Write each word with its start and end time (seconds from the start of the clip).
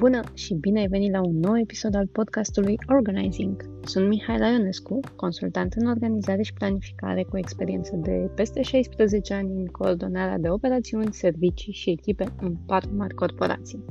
Bună 0.00 0.20
și 0.34 0.54
bine 0.54 0.80
ai 0.80 0.86
venit 0.86 1.12
la 1.12 1.20
un 1.20 1.38
nou 1.38 1.58
episod 1.58 1.94
al 1.94 2.06
podcastului 2.06 2.78
Organizing. 2.88 3.64
Sunt 3.84 4.08
Mihai 4.08 4.52
Ionescu, 4.52 5.00
consultant 5.16 5.72
în 5.72 5.86
organizare 5.86 6.42
și 6.42 6.52
planificare 6.52 7.22
cu 7.22 7.38
experiență 7.38 7.96
de 7.96 8.30
peste 8.34 8.62
16 8.62 9.34
ani 9.34 9.50
în 9.56 9.66
coordonarea 9.66 10.38
de 10.38 10.48
operațiuni, 10.48 11.12
servicii 11.12 11.72
și 11.72 11.90
echipe 11.90 12.24
în 12.40 12.56
patru 12.66 12.94
mari 12.96 13.14
corporații. 13.14 13.84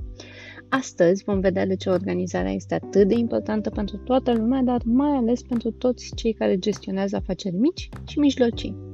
Astăzi 0.70 1.24
vom 1.24 1.40
vedea 1.40 1.66
de 1.66 1.76
ce 1.76 1.90
organizarea 1.90 2.52
este 2.52 2.74
atât 2.74 3.08
de 3.08 3.16
importantă 3.16 3.70
pentru 3.70 3.98
toată 3.98 4.34
lumea, 4.34 4.62
dar 4.62 4.82
mai 4.84 5.12
ales 5.12 5.42
pentru 5.42 5.72
toți 5.72 6.12
cei 6.16 6.34
care 6.34 6.58
gestionează 6.58 7.16
afaceri 7.16 7.56
mici 7.56 7.90
și 8.08 8.20
mijlocii. 8.20 8.89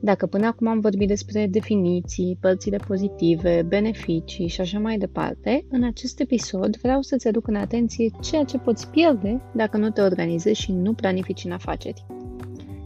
Dacă 0.00 0.26
până 0.26 0.46
acum 0.46 0.66
am 0.66 0.80
vorbit 0.80 1.08
despre 1.08 1.46
definiții, 1.46 2.38
părțile 2.40 2.76
pozitive, 2.86 3.62
beneficii 3.62 4.48
și 4.48 4.60
așa 4.60 4.78
mai 4.78 4.98
departe, 4.98 5.66
în 5.70 5.84
acest 5.84 6.20
episod 6.20 6.76
vreau 6.76 7.02
să-ți 7.02 7.28
aduc 7.28 7.46
în 7.48 7.54
atenție 7.54 8.10
ceea 8.20 8.44
ce 8.44 8.58
poți 8.58 8.88
pierde 8.90 9.42
dacă 9.54 9.76
nu 9.76 9.90
te 9.90 10.00
organizezi 10.00 10.60
și 10.60 10.72
nu 10.72 10.92
planifici 10.92 11.44
în 11.44 11.50
afaceri. 11.50 12.04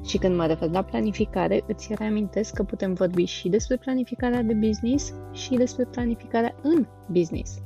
Și 0.07 0.19
când 0.19 0.37
mă 0.37 0.47
refer 0.47 0.71
la 0.71 0.83
planificare, 0.83 1.65
îți 1.67 1.95
reamintesc 1.99 2.55
că 2.55 2.63
putem 2.63 2.93
vorbi 2.93 3.25
și 3.25 3.49
despre 3.49 3.77
planificarea 3.77 4.43
de 4.43 4.55
business 4.55 5.15
și 5.33 5.55
despre 5.55 5.85
planificarea 5.85 6.55
în 6.63 6.87
business. 7.07 7.59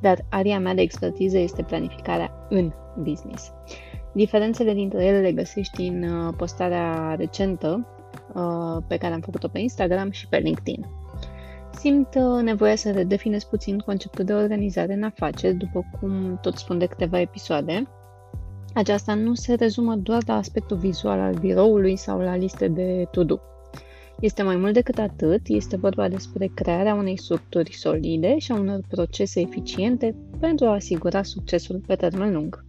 Dar 0.00 0.26
aria 0.30 0.58
mea 0.58 0.74
de 0.74 0.80
expertiză 0.80 1.38
este 1.38 1.62
planificarea 1.62 2.46
în 2.48 2.72
business. 3.02 3.52
Diferențele 4.14 4.74
dintre 4.74 5.04
ele 5.04 5.20
le 5.20 5.32
găsești 5.32 5.82
în 5.82 6.02
uh, 6.02 6.34
postarea 6.36 7.14
recentă 7.14 7.86
Uh, 7.86 7.99
pe 8.86 8.96
care 8.96 9.14
am 9.14 9.20
făcut-o 9.20 9.48
pe 9.48 9.58
Instagram 9.58 10.10
și 10.10 10.28
pe 10.28 10.36
LinkedIn. 10.36 10.86
Simt 11.72 12.14
uh, 12.14 12.42
nevoia 12.42 12.76
să 12.76 12.90
redefinez 12.90 13.44
puțin 13.44 13.78
conceptul 13.78 14.24
de 14.24 14.32
organizare 14.32 14.92
în 14.92 15.02
afaceri, 15.02 15.54
după 15.54 15.84
cum 16.00 16.38
tot 16.42 16.56
spun 16.56 16.78
de 16.78 16.86
câteva 16.86 17.20
episoade. 17.20 17.88
Aceasta 18.74 19.14
nu 19.14 19.34
se 19.34 19.54
rezumă 19.54 19.94
doar 19.94 20.22
la 20.26 20.36
aspectul 20.36 20.76
vizual 20.76 21.18
al 21.18 21.34
biroului 21.34 21.96
sau 21.96 22.18
la 22.18 22.36
liste 22.36 22.68
de 22.68 23.08
to-do. 23.10 23.38
Este 24.20 24.42
mai 24.42 24.56
mult 24.56 24.72
decât 24.72 24.98
atât, 24.98 25.40
este 25.44 25.76
vorba 25.76 26.08
despre 26.08 26.50
crearea 26.54 26.94
unei 26.94 27.18
structuri 27.18 27.72
solide 27.72 28.38
și 28.38 28.52
a 28.52 28.54
unor 28.54 28.80
procese 28.88 29.40
eficiente 29.40 30.14
pentru 30.40 30.66
a 30.66 30.72
asigura 30.72 31.22
succesul 31.22 31.82
pe 31.86 31.94
termen 31.94 32.32
lung. 32.32 32.64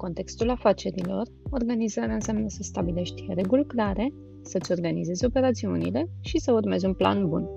Contextul 0.00 0.50
afacerilor, 0.50 1.26
organizarea 1.50 2.14
înseamnă 2.14 2.48
să 2.48 2.62
stabilești 2.62 3.26
reguli 3.28 3.66
clare, 3.66 4.12
să-ți 4.42 4.72
organizezi 4.72 5.24
operațiunile 5.24 6.08
și 6.20 6.38
să 6.38 6.52
urmezi 6.52 6.86
un 6.86 6.94
plan 6.94 7.28
bun. 7.28 7.48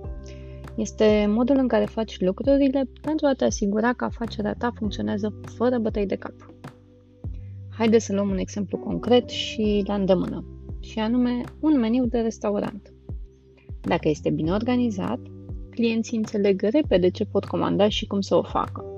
Este 0.76 1.26
modul 1.30 1.58
în 1.58 1.68
care 1.68 1.86
faci 1.86 2.20
lucrurile 2.20 2.90
pentru 3.02 3.26
a 3.26 3.34
te 3.34 3.46
asigura 3.46 3.94
că 3.94 4.04
afacerea 4.04 4.54
ta 4.58 4.72
funcționează 4.76 5.40
fără 5.42 5.78
bătăi 5.78 6.06
de 6.06 6.16
cap. 6.16 6.36
Haideți 7.78 8.06
să 8.06 8.14
luăm 8.14 8.30
un 8.30 8.38
exemplu 8.38 8.78
concret 8.78 9.30
și 9.30 9.84
la 9.88 9.94
îndemână, 9.94 10.46
și 10.80 11.00
anume 11.00 11.44
un 11.60 11.80
meniu 11.80 12.06
de 12.06 12.20
restaurant. 12.20 12.94
Dacă 13.82 14.10
este 14.10 14.30
bine 14.30 14.52
organizat, 14.52 15.20
clienții 15.70 16.18
înțeleg 16.18 16.62
repede 16.62 17.10
ce 17.10 17.26
pot 17.26 17.46
comanda 17.46 17.90
și 17.90 18.08
cum 18.08 18.22
să 18.22 18.36
o 18.36 18.44
facă. 18.44 18.93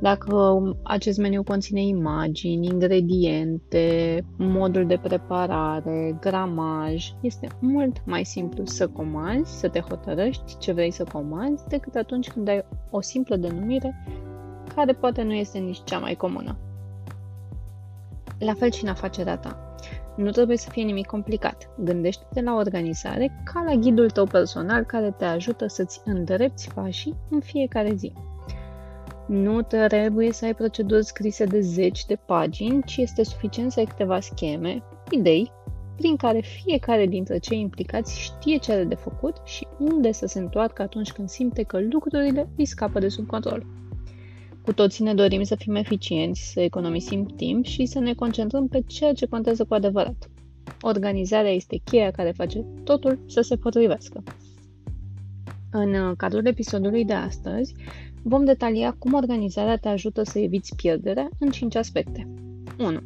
Dacă 0.00 0.60
acest 0.82 1.18
meniu 1.18 1.42
conține 1.42 1.80
imagini, 1.80 2.66
ingrediente, 2.66 4.24
modul 4.36 4.86
de 4.86 4.98
preparare, 5.02 6.16
gramaj, 6.20 7.12
este 7.20 7.48
mult 7.60 8.02
mai 8.06 8.24
simplu 8.24 8.64
să 8.64 8.88
comanzi, 8.88 9.58
să 9.58 9.68
te 9.68 9.80
hotărăști 9.80 10.58
ce 10.58 10.72
vrei 10.72 10.90
să 10.90 11.04
comanzi, 11.12 11.66
decât 11.68 11.94
atunci 11.94 12.30
când 12.30 12.48
ai 12.48 12.64
o 12.90 13.00
simplă 13.00 13.36
denumire 13.36 14.04
care 14.74 14.92
poate 14.92 15.22
nu 15.22 15.32
este 15.32 15.58
nici 15.58 15.84
cea 15.84 15.98
mai 15.98 16.14
comună. 16.14 16.56
La 18.38 18.54
fel 18.54 18.70
și 18.70 18.84
în 18.84 18.90
afacerea 18.90 19.38
ta. 19.38 19.74
Nu 20.16 20.30
trebuie 20.30 20.56
să 20.56 20.70
fie 20.70 20.82
nimic 20.82 21.06
complicat. 21.06 21.70
Gândește-te 21.78 22.40
la 22.40 22.54
organizare 22.54 23.42
ca 23.44 23.64
la 23.66 23.74
ghidul 23.74 24.10
tău 24.10 24.24
personal 24.24 24.84
care 24.84 25.10
te 25.10 25.24
ajută 25.24 25.66
să-ți 25.66 26.00
îndrepți 26.04 26.74
pașii 26.74 27.16
în 27.30 27.40
fiecare 27.40 27.94
zi. 27.94 28.12
Nu 29.26 29.62
trebuie 29.62 30.32
să 30.32 30.44
ai 30.44 30.54
proceduri 30.54 31.04
scrise 31.04 31.44
de 31.44 31.60
zeci 31.60 32.04
de 32.04 32.14
pagini, 32.26 32.82
ci 32.82 32.96
este 32.96 33.22
suficient 33.22 33.72
să 33.72 33.78
ai 33.78 33.86
câteva 33.86 34.20
scheme, 34.20 34.82
idei, 35.10 35.52
prin 35.96 36.16
care 36.16 36.40
fiecare 36.40 37.06
dintre 37.06 37.38
cei 37.38 37.60
implicați 37.60 38.20
știe 38.20 38.56
ce 38.56 38.72
are 38.72 38.84
de 38.84 38.94
făcut 38.94 39.36
și 39.44 39.66
unde 39.78 40.12
să 40.12 40.26
se 40.26 40.38
întoarcă 40.38 40.82
atunci 40.82 41.12
când 41.12 41.28
simte 41.28 41.62
că 41.62 41.80
lucrurile 41.90 42.48
îi 42.56 42.66
scapă 42.66 42.98
de 42.98 43.08
sub 43.08 43.26
control. 43.26 43.66
Cu 44.62 44.72
toții 44.72 45.04
ne 45.04 45.14
dorim 45.14 45.42
să 45.42 45.54
fim 45.54 45.74
eficienți, 45.74 46.52
să 46.52 46.60
economisim 46.60 47.24
timp 47.24 47.64
și 47.64 47.86
să 47.86 47.98
ne 47.98 48.14
concentrăm 48.14 48.68
pe 48.68 48.82
ceea 48.86 49.12
ce 49.12 49.26
contează 49.26 49.64
cu 49.64 49.74
adevărat. 49.74 50.30
Organizarea 50.80 51.50
este 51.50 51.80
cheia 51.84 52.10
care 52.10 52.30
face 52.30 52.64
totul 52.84 53.18
să 53.26 53.40
se 53.40 53.56
potrivească. 53.56 54.22
În 55.70 56.14
cadrul 56.16 56.46
episodului 56.46 57.04
de 57.04 57.12
astăzi, 57.12 57.74
Vom 58.28 58.44
detalia 58.44 58.92
cum 58.98 59.12
organizarea 59.12 59.76
te 59.76 59.88
ajută 59.88 60.22
să 60.22 60.38
eviți 60.38 60.76
pierderea 60.76 61.28
în 61.38 61.50
5 61.50 61.74
aspecte. 61.74 62.28
1. 62.78 63.00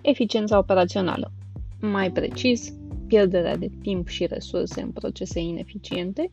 Eficiența 0.00 0.58
operațională. 0.58 1.32
Mai 1.80 2.10
precis, 2.12 2.72
pierderea 3.06 3.56
de 3.56 3.70
timp 3.82 4.08
și 4.08 4.26
resurse 4.26 4.80
în 4.80 4.90
procese 4.90 5.40
ineficiente 5.40 6.30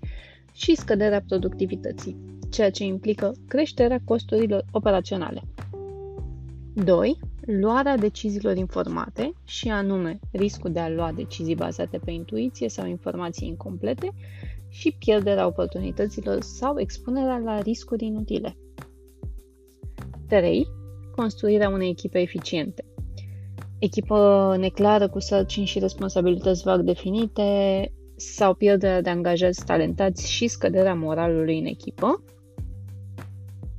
și 0.54 0.76
scăderea 0.76 1.24
productivității, 1.28 2.18
ceea 2.50 2.72
ce 2.72 2.84
implică 2.84 3.32
creșterea 3.48 4.02
costurilor 4.06 4.66
operaționale. 4.72 5.42
2. 6.74 7.20
Luarea 7.46 7.98
deciziilor 7.98 8.58
informate 8.58 9.34
și 9.46 9.70
anume 9.70 10.20
riscul 10.32 10.72
de 10.72 10.80
a 10.80 10.90
lua 10.90 11.12
decizii 11.12 11.56
bazate 11.56 11.98
pe 11.98 12.12
intuiție 12.12 12.70
sau 12.70 12.88
informații 12.88 13.48
incomplete 13.48 14.14
și 14.78 14.96
pierderea 15.00 15.48
oportunităților 15.48 16.42
sau 16.42 16.80
expunerea 16.80 17.38
la 17.38 17.60
riscuri 17.60 18.06
inutile. 18.06 18.58
3. 20.28 20.68
Construirea 21.16 21.70
unei 21.70 21.90
echipe 21.90 22.20
eficiente. 22.20 22.86
Echipă 23.80 24.56
neclară 24.60 25.10
cu 25.10 25.20
sarcini 25.20 25.66
și 25.66 25.80
responsabilități 25.80 26.64
vag 26.64 26.82
definite 26.82 27.44
sau 28.16 28.54
pierderea 28.54 29.02
de 29.02 29.10
angajați 29.10 29.66
talentați 29.66 30.32
și 30.32 30.48
scăderea 30.48 30.96
moralului 30.96 31.60
în 31.60 31.66
echipă. 31.66 32.24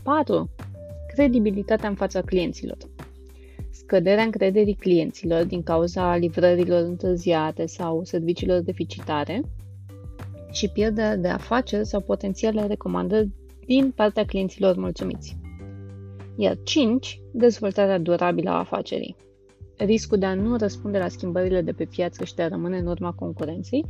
4. 0.02 0.50
Credibilitatea 1.14 1.88
în 1.88 1.94
fața 1.94 2.20
clienților. 2.20 2.76
Scăderea 3.70 4.24
încrederii 4.24 4.74
clienților 4.74 5.44
din 5.44 5.62
cauza 5.62 6.16
livrărilor 6.16 6.82
întârziate 6.82 7.66
sau 7.66 8.04
serviciilor 8.04 8.60
deficitare 8.60 9.42
și 10.50 10.68
pierderea 10.68 11.16
de 11.16 11.28
afaceri 11.28 11.86
sau 11.86 12.00
potențiale 12.00 12.66
recomandări 12.66 13.28
din 13.66 13.90
partea 13.90 14.24
clienților 14.24 14.76
mulțumiți. 14.76 15.36
Iar 16.36 16.58
5. 16.64 17.20
Dezvoltarea 17.32 17.98
durabilă 17.98 18.50
a 18.50 18.58
afacerii. 18.58 19.16
Riscul 19.76 20.18
de 20.18 20.26
a 20.26 20.34
nu 20.34 20.56
răspunde 20.56 20.98
la 20.98 21.08
schimbările 21.08 21.62
de 21.62 21.72
pe 21.72 21.84
piață 21.84 22.24
și 22.24 22.34
de 22.34 22.42
a 22.42 22.48
rămâne 22.48 22.78
în 22.78 22.86
urma 22.86 23.12
concurenței 23.12 23.84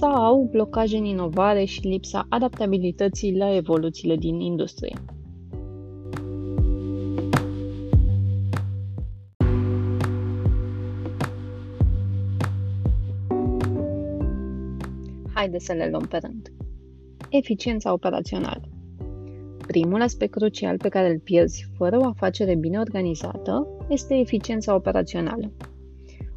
sau 0.00 0.48
blocaje 0.50 0.96
în 0.96 1.04
inovare 1.04 1.64
și 1.64 1.86
lipsa 1.86 2.26
adaptabilității 2.28 3.36
la 3.36 3.54
evoluțiile 3.54 4.16
din 4.16 4.40
industrie. 4.40 5.02
Haideți 15.42 15.64
să 15.64 15.72
le 15.72 15.88
luăm 15.90 16.06
pe 16.06 16.16
rând. 16.16 16.52
Eficiența 17.30 17.92
operațională. 17.92 18.68
Primul 19.66 20.02
aspect 20.02 20.32
crucial 20.32 20.76
pe 20.76 20.88
care 20.88 21.08
îl 21.08 21.18
pierzi 21.18 21.68
fără 21.76 21.98
o 21.98 22.04
afacere 22.04 22.54
bine 22.54 22.78
organizată 22.78 23.66
este 23.88 24.14
eficiența 24.14 24.74
operațională. 24.74 25.52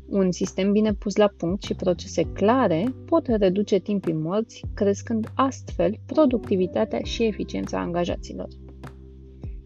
Un 0.07 0.31
sistem 0.31 0.71
bine 0.71 0.93
pus 0.93 1.15
la 1.15 1.27
punct 1.37 1.63
și 1.63 1.73
procese 1.73 2.23
clare 2.23 2.93
pot 3.05 3.27
reduce 3.27 3.77
timpii 3.77 4.13
morți, 4.13 4.63
crescând 4.73 5.31
astfel 5.35 5.99
productivitatea 6.05 6.99
și 7.03 7.23
eficiența 7.23 7.79
angajaților. 7.79 8.47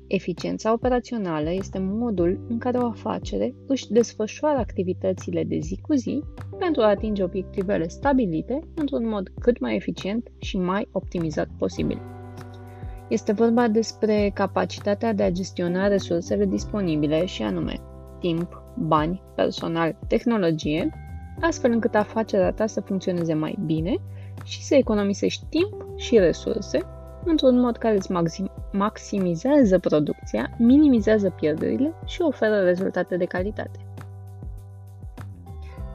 Eficiența 0.10 0.72
operațională 0.72 1.52
este 1.52 1.80
modul 1.80 2.40
în 2.48 2.58
care 2.58 2.78
o 2.78 2.86
afacere 2.88 3.56
își 3.68 3.92
desfășoară 3.92 4.58
activitățile 4.58 5.44
de 5.44 5.60
zi 5.60 5.80
cu 5.82 5.94
zi 5.94 6.24
pentru 6.58 6.82
a 6.82 6.88
atinge 6.88 7.24
obiectivele 7.24 7.88
stabilite 7.88 8.60
într-un 8.76 9.08
mod 9.08 9.28
cât 9.40 9.60
mai 9.60 9.76
eficient 9.76 10.32
și 10.40 10.58
mai 10.58 10.88
optimizat 10.92 11.48
posibil. 11.58 12.02
Este 13.10 13.32
vorba 13.32 13.68
despre 13.68 14.32
capacitatea 14.34 15.14
de 15.14 15.24
a 15.24 15.32
gestiona 15.32 15.88
resursele 15.88 16.46
disponibile 16.46 17.26
și 17.26 17.42
anume 17.42 17.74
timp, 18.20 18.64
bani, 18.78 19.22
personal, 19.36 20.00
tehnologie, 20.08 20.90
astfel 21.42 21.72
încât 21.72 21.96
afacerea 21.96 22.52
ta 22.52 22.66
să 22.66 22.82
funcționeze 22.82 23.34
mai 23.34 23.58
bine 23.66 23.96
și 24.44 24.64
să 24.64 24.76
economisești 24.76 25.46
timp 25.50 25.86
și 25.96 26.18
resurse 26.18 26.80
într-un 27.26 27.60
mod 27.60 27.78
care 27.78 27.96
îți 27.96 28.12
maxim- 28.12 28.59
maximizează 28.72 29.80
producția, 29.80 30.56
minimizează 30.58 31.30
pierderile 31.30 31.94
și 32.06 32.22
oferă 32.22 32.64
rezultate 32.64 33.18
de 33.18 33.26
calitate. 33.26 33.80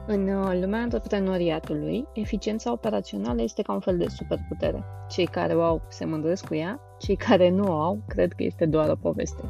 În 0.07 0.27
uh, 0.27 0.59
lumea 0.61 0.81
antreprenoriatului, 0.81 2.05
eficiența 2.13 2.71
operațională 2.71 3.41
este 3.41 3.61
ca 3.61 3.73
un 3.73 3.79
fel 3.79 3.97
de 3.97 4.07
superputere. 4.07 4.83
Cei 5.09 5.25
care 5.25 5.55
o 5.55 5.61
au 5.61 5.81
se 5.89 6.05
mândresc 6.05 6.47
cu 6.47 6.55
ea, 6.55 6.79
cei 6.99 7.15
care 7.15 7.49
nu 7.49 7.63
o 7.63 7.79
au 7.79 8.03
cred 8.07 8.33
că 8.33 8.43
este 8.43 8.65
doar 8.65 8.89
o 8.89 8.95
poveste. 8.95 9.43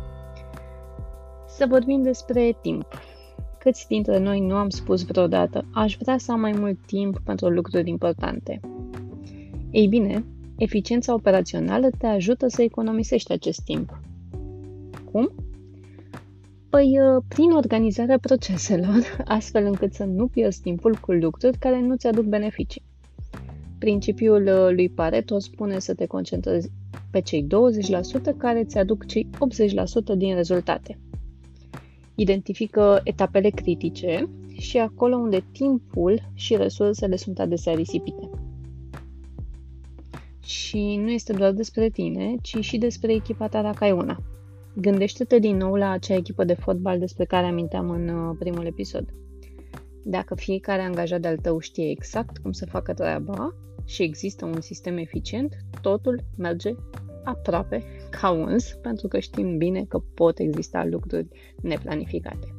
Să 1.47 1.65
vorbim 1.69 2.01
despre 2.01 2.57
timp. 2.61 2.87
Câți 3.59 3.87
dintre 3.87 4.19
noi 4.19 4.39
nu 4.39 4.55
am 4.55 4.69
spus 4.69 5.05
vreodată, 5.05 5.65
aș 5.73 5.97
vrea 5.99 6.17
să 6.17 6.31
am 6.31 6.39
mai 6.39 6.51
mult 6.51 6.85
timp 6.85 7.19
pentru 7.19 7.49
lucruri 7.49 7.89
importante? 7.89 8.59
Ei 9.71 9.87
bine, 9.87 10.25
eficiența 10.57 11.13
operațională 11.13 11.89
te 11.97 12.05
ajută 12.05 12.47
să 12.47 12.61
economisești 12.61 13.31
acest 13.31 13.61
timp. 13.63 13.99
Cum? 15.11 15.31
Păi, 16.69 16.99
uh, 16.99 17.23
prin 17.27 17.51
organizarea 17.51 18.19
proceselor, 18.19 19.17
astfel 19.37 19.65
încât 19.65 19.93
să 19.93 20.03
nu 20.03 20.27
pierzi 20.27 20.61
timpul 20.61 20.95
cu 20.95 21.11
lucruri 21.11 21.57
care 21.57 21.81
nu 21.81 21.95
ți 21.95 22.07
aduc 22.07 22.23
beneficii. 22.23 22.83
Principiul 23.77 24.45
uh, 24.45 24.73
lui 24.75 24.89
Pareto 24.89 25.39
spune 25.39 25.79
să 25.79 25.93
te 25.93 26.05
concentrezi 26.05 26.71
pe 27.11 27.21
cei 27.21 27.47
20% 27.47 27.47
care 28.37 28.63
ți 28.63 28.77
aduc 28.77 29.05
cei 29.05 29.29
80% 30.13 30.17
din 30.17 30.35
rezultate. 30.35 30.97
Identifică 32.15 33.01
etapele 33.03 33.49
critice 33.49 34.29
și 34.57 34.77
acolo 34.77 35.15
unde 35.15 35.43
timpul 35.51 36.31
și 36.33 36.55
resursele 36.55 37.15
sunt 37.15 37.39
adesea 37.39 37.73
risipite. 37.73 38.29
Și 40.45 40.95
nu 40.95 41.09
este 41.09 41.33
doar 41.33 41.51
despre 41.51 41.89
tine, 41.89 42.35
ci 42.41 42.57
și 42.59 42.77
despre 42.77 43.13
echipa 43.13 43.47
ta 43.47 43.61
dacă 43.61 43.83
ai 43.83 43.91
una. 43.91 44.17
Gândește-te 44.75 45.39
din 45.39 45.57
nou 45.57 45.75
la 45.75 45.89
acea 45.89 46.15
echipă 46.15 46.43
de 46.43 46.53
fotbal 46.53 46.99
despre 46.99 47.25
care 47.25 47.45
aminteam 47.45 47.89
în 47.89 48.07
uh, 48.07 48.35
primul 48.39 48.65
episod. 48.65 49.13
Dacă 50.03 50.35
fiecare 50.35 50.81
angajat 50.81 51.21
de-al 51.21 51.37
tău 51.37 51.59
știe 51.59 51.89
exact 51.89 52.37
cum 52.37 52.51
să 52.51 52.65
facă 52.65 52.93
treaba 52.93 53.55
și 53.85 54.03
există 54.03 54.45
un 54.45 54.61
sistem 54.61 54.97
eficient, 54.97 55.55
totul 55.81 56.23
merge 56.37 56.75
aproape 57.23 57.83
ca 58.09 58.29
uns, 58.31 58.73
pentru 58.81 59.07
că 59.07 59.19
știm 59.19 59.57
bine 59.57 59.83
că 59.83 59.99
pot 60.13 60.39
exista 60.39 60.85
lucruri 60.85 61.27
neplanificate. 61.61 62.55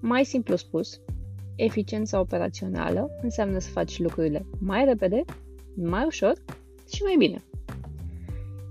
Mai 0.00 0.24
simplu 0.24 0.56
spus, 0.56 1.00
eficiența 1.56 2.20
operațională 2.20 3.10
înseamnă 3.22 3.58
să 3.58 3.70
faci 3.70 3.98
lucrurile 3.98 4.46
mai 4.58 4.84
repede, 4.84 5.24
mai 5.74 6.04
ușor 6.06 6.32
și 6.92 7.02
mai 7.02 7.14
bine. 7.18 7.44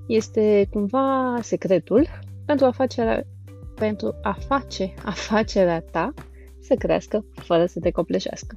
Este 0.08 0.68
cumva 0.72 1.38
secretul 1.42 2.08
pentru 2.46 2.66
a, 2.66 2.72
face, 2.72 3.28
pentru 3.76 4.16
a 4.22 4.32
face 4.32 4.94
afacerea 5.06 5.82
ta 5.82 6.14
să 6.60 6.76
crească 6.76 7.26
fără 7.32 7.66
să 7.66 7.80
te 7.80 7.92
copleșească. 7.92 8.56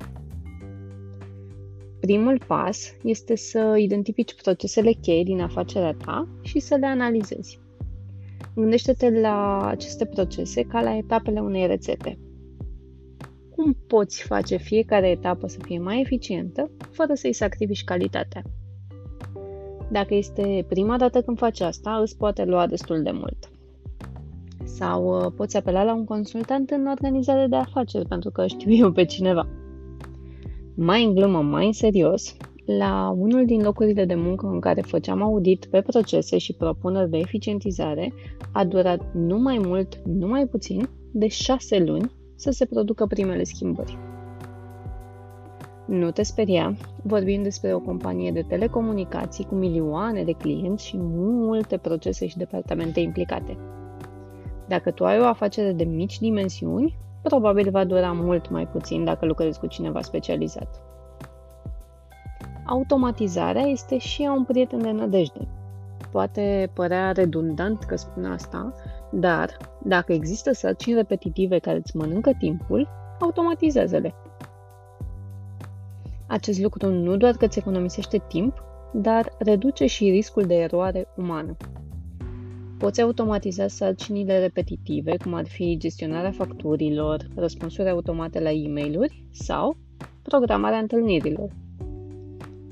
Primul 2.01 2.43
pas 2.47 2.97
este 3.03 3.37
să 3.37 3.77
identifici 3.79 4.35
procesele 4.35 4.93
cheie 4.93 5.23
din 5.23 5.41
afacerea 5.41 5.93
ta 6.05 6.29
și 6.43 6.59
să 6.59 6.75
le 6.75 6.87
analizezi. 6.87 7.61
Gândește-te 8.55 9.21
la 9.21 9.67
aceste 9.67 10.07
procese 10.07 10.63
ca 10.63 10.81
la 10.81 10.97
etapele 10.97 11.41
unei 11.41 11.67
rețete. 11.67 12.19
Cum 13.51 13.77
poți 13.87 14.23
face 14.23 14.57
fiecare 14.57 15.09
etapă 15.09 15.47
să 15.47 15.59
fie 15.63 15.79
mai 15.79 16.01
eficientă 16.01 16.71
fără 16.91 17.15
să-i 17.15 17.33
sacrifici 17.33 17.85
calitatea? 17.85 18.43
Dacă 19.93 20.15
este 20.15 20.65
prima 20.69 20.97
dată 20.97 21.23
când 21.23 21.39
faci 21.39 21.61
asta, 21.61 21.99
îți 22.03 22.17
poate 22.17 22.45
lua 22.45 22.67
destul 22.67 23.03
de 23.03 23.11
mult 23.11 23.51
sau 24.65 25.25
uh, 25.25 25.33
poți 25.37 25.57
apela 25.57 25.85
la 25.85 25.95
un 25.95 26.05
consultant 26.05 26.71
în 26.71 26.87
organizare 26.87 27.47
de 27.47 27.57
afaceri, 27.57 28.09
pentru 28.09 28.31
că 28.31 28.47
știu 28.47 28.73
eu 28.73 28.93
pe 28.93 29.05
cineva. 29.05 29.47
Mai 30.75 31.05
în 31.05 31.15
glumă, 31.15 31.41
mai 31.43 31.67
în 31.67 31.73
serios, 31.73 32.37
la 32.79 33.15
unul 33.19 33.47
din 33.47 33.63
locurile 33.63 34.05
de 34.05 34.15
muncă 34.15 34.47
în 34.47 34.61
care 34.61 34.81
făceam 34.81 35.23
audit 35.23 35.65
pe 35.65 35.81
procese 35.81 36.39
și 36.39 36.53
propuneri 36.53 37.11
de 37.11 37.19
eficientizare, 37.19 38.13
a 38.53 38.65
durat 38.65 39.15
nu 39.15 39.39
mai 39.39 39.59
mult, 39.65 40.01
nu 40.05 40.27
mai 40.27 40.47
puțin, 40.47 40.89
de 41.13 41.29
șase 41.29 41.79
luni 41.79 42.13
să 42.35 42.51
se 42.51 42.65
producă 42.65 43.07
primele 43.07 43.45
schimbări. 43.45 44.12
Nu 45.87 46.11
te 46.11 46.23
speria, 46.23 46.77
vorbim 47.03 47.43
despre 47.43 47.75
o 47.75 47.81
companie 47.81 48.33
de 48.33 48.43
telecomunicații 48.43 49.45
cu 49.45 49.55
milioane 49.55 50.25
de 50.25 50.33
clienți 50.33 50.87
și 50.87 50.97
multe 50.99 51.77
procese 51.77 52.27
și 52.27 52.37
departamente 52.37 53.01
implicate. 53.01 53.59
Dacă 54.69 54.91
tu 54.91 55.05
ai 55.05 55.21
o 55.21 55.25
afacere 55.25 55.73
de 55.73 55.85
mici 55.85 56.19
dimensiuni, 56.19 56.99
probabil 57.23 57.71
va 57.71 57.85
dura 57.85 58.13
mult 58.13 58.51
mai 58.51 58.67
puțin 58.67 59.05
dacă 59.05 59.27
lucrezi 59.27 59.59
cu 59.59 59.67
cineva 59.67 60.01
specializat. 60.01 60.83
Automatizarea 62.67 63.63
este 63.63 63.99
și 63.99 64.23
ea 64.23 64.33
un 64.33 64.45
prieten 64.45 64.83
de 64.83 64.91
nădejde. 64.91 65.49
Poate 66.11 66.71
părea 66.75 67.13
redundant 67.13 67.83
că 67.83 67.97
spun 67.97 68.25
asta, 68.25 68.75
dar 69.11 69.57
dacă 69.83 70.13
există 70.13 70.53
sarcini 70.53 70.95
repetitive 70.95 71.59
care 71.59 71.77
îți 71.77 71.97
mănâncă 71.97 72.31
timpul, 72.39 72.89
automatizează-le. 73.21 74.15
Acest 76.33 76.61
lucru 76.61 76.91
nu 76.91 77.17
doar 77.17 77.37
că 77.37 77.45
îți 77.45 77.59
economisește 77.59 78.23
timp, 78.29 78.65
dar 78.93 79.35
reduce 79.39 79.87
și 79.87 80.11
riscul 80.11 80.43
de 80.43 80.55
eroare 80.55 81.07
umană. 81.17 81.57
Poți 82.79 83.01
automatiza 83.03 83.69
sarcinile 83.69 84.39
repetitive, 84.39 85.17
cum 85.17 85.35
ar 85.35 85.47
fi 85.47 85.77
gestionarea 85.79 86.31
facturilor, 86.31 87.27
răspunsuri 87.35 87.89
automate 87.89 88.41
la 88.41 88.51
e 88.51 88.69
mail 88.69 89.13
sau 89.31 89.77
programarea 90.23 90.79
întâlnirilor. 90.79 91.51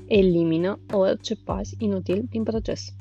Elimină 0.05 0.79
orice 0.93 1.35
pas 1.35 1.69
inutil 1.77 2.25
din 2.29 2.43
proces. 2.43 2.95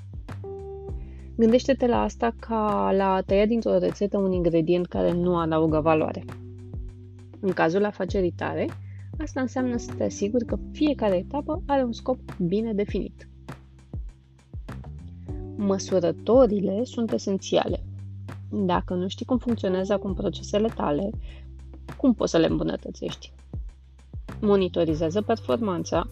Gândește-te 1.36 1.86
la 1.86 2.02
asta 2.02 2.34
ca 2.38 2.92
la 2.96 3.14
a 3.14 3.20
tăia 3.20 3.46
dintr-o 3.46 3.78
rețetă 3.78 4.18
un 4.18 4.32
ingredient 4.32 4.86
care 4.86 5.12
nu 5.12 5.38
adaugă 5.38 5.80
valoare. 5.80 6.24
În 7.40 7.50
cazul 7.52 7.84
afacerii 7.84 8.34
tare, 8.36 8.68
asta 9.22 9.40
înseamnă 9.40 9.76
să 9.76 9.92
te 9.96 10.04
asiguri 10.04 10.44
că 10.44 10.58
fiecare 10.72 11.16
etapă 11.16 11.62
are 11.66 11.82
un 11.82 11.92
scop 11.92 12.18
bine 12.38 12.72
definit 12.72 13.30
măsurătorile 15.60 16.84
sunt 16.84 17.12
esențiale. 17.12 17.84
Dacă 18.50 18.94
nu 18.94 19.08
știi 19.08 19.26
cum 19.26 19.38
funcționează 19.38 19.92
acum 19.92 20.14
procesele 20.14 20.68
tale, 20.68 21.10
cum 21.96 22.14
poți 22.14 22.30
să 22.30 22.38
le 22.38 22.46
îmbunătățești? 22.46 23.32
Monitorizează 24.40 25.22
performanța, 25.22 26.08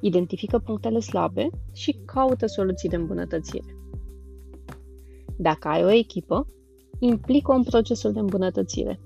identifică 0.00 0.58
punctele 0.58 1.00
slabe 1.00 1.50
și 1.72 1.98
caută 2.04 2.46
soluții 2.46 2.88
de 2.88 2.96
îmbunătățire. 2.96 3.76
Dacă 5.36 5.68
ai 5.68 5.84
o 5.84 5.90
echipă, 5.90 6.46
implică 6.98 7.52
în 7.52 7.62
procesul 7.62 8.12
de 8.12 8.18
îmbunătățire. 8.18 9.00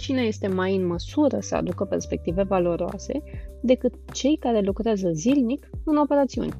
Cine 0.00 0.22
este 0.22 0.48
mai 0.48 0.76
în 0.76 0.86
măsură 0.86 1.40
să 1.40 1.54
aducă 1.54 1.84
perspective 1.84 2.42
valoroase 2.42 3.22
decât 3.60 3.94
cei 4.12 4.36
care 4.36 4.60
lucrează 4.60 5.10
zilnic 5.12 5.70
în 5.84 5.96
operațiuni? 5.96 6.52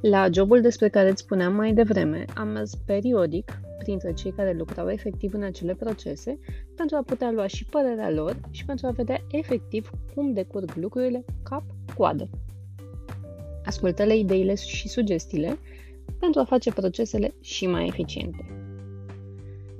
La 0.00 0.28
jobul 0.32 0.60
despre 0.60 0.88
care 0.88 1.10
îți 1.10 1.22
spuneam 1.22 1.54
mai 1.54 1.72
devreme, 1.72 2.24
am 2.34 2.48
mers 2.48 2.74
periodic 2.74 3.60
printre 3.78 4.12
cei 4.12 4.32
care 4.32 4.52
lucrau 4.52 4.90
efectiv 4.90 5.34
în 5.34 5.42
acele 5.42 5.74
procese 5.74 6.38
pentru 6.76 6.96
a 6.96 7.02
putea 7.02 7.30
lua 7.30 7.46
și 7.46 7.64
părerea 7.64 8.10
lor 8.10 8.40
și 8.50 8.64
pentru 8.64 8.86
a 8.86 8.90
vedea 8.90 9.20
efectiv 9.30 9.90
cum 10.14 10.32
decurg 10.32 10.72
lucrurile 10.74 11.24
cap-coadă. 11.42 12.28
Ascultă-le 13.64 14.16
ideile 14.16 14.54
și 14.54 14.88
sugestiile 14.88 15.58
pentru 16.18 16.40
a 16.40 16.44
face 16.44 16.72
procesele 16.72 17.34
și 17.40 17.66
mai 17.66 17.86
eficiente. 17.86 18.59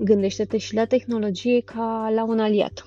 Gândește-te 0.03 0.57
și 0.57 0.75
la 0.75 0.85
tehnologie 0.85 1.59
ca 1.59 2.11
la 2.15 2.23
un 2.23 2.39
aliat. 2.39 2.85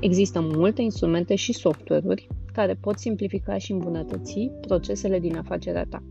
Există 0.00 0.40
multe 0.40 0.82
instrumente 0.82 1.34
și 1.34 1.52
software-uri 1.52 2.28
care 2.52 2.74
pot 2.74 2.98
simplifica 2.98 3.58
și 3.58 3.72
îmbunătăți 3.72 4.50
procesele 4.60 5.18
din 5.18 5.36
afacerea 5.36 5.86
ta. 5.88 6.02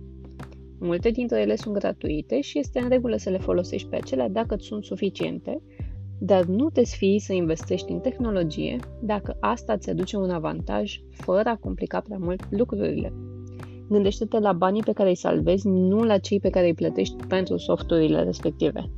Multe 0.80 1.10
dintre 1.10 1.42
ele 1.42 1.56
sunt 1.56 1.74
gratuite 1.74 2.42
și 2.42 2.60
este 2.60 2.80
în 2.80 2.90
regulă 2.90 3.18
să 3.18 3.30
le 3.30 3.38
folosești 3.38 3.88
pe 3.88 3.96
acelea 3.96 4.30
dacă 4.30 4.56
îți 4.56 4.66
sunt 4.66 4.84
suficiente, 4.84 5.62
dar 6.20 6.44
nu 6.44 6.70
te 6.70 6.84
sfii 6.84 7.20
să 7.20 7.34
investești 7.34 7.92
în 7.92 8.00
tehnologie 8.00 8.80
dacă 9.02 9.38
asta 9.40 9.74
îți 9.74 9.90
aduce 9.90 10.18
un 10.18 10.30
avantaj 10.30 11.00
fără 11.10 11.50
a 11.50 11.56
complica 11.56 12.00
prea 12.00 12.18
mult 12.20 12.44
lucrurile. 12.50 13.14
Gândește-te 13.90 14.40
la 14.40 14.54
banii 14.54 14.84
pe 14.84 14.94
care 14.94 15.10
îi 15.10 15.16
salvezi, 15.16 15.68
nu 15.68 16.04
la 16.04 16.18
cei 16.18 16.40
pe 16.40 16.50
care 16.50 16.66
îi 16.66 16.74
plătești 16.74 17.26
pentru 17.28 17.58
softurile 17.58 18.24
respective. 18.24 18.90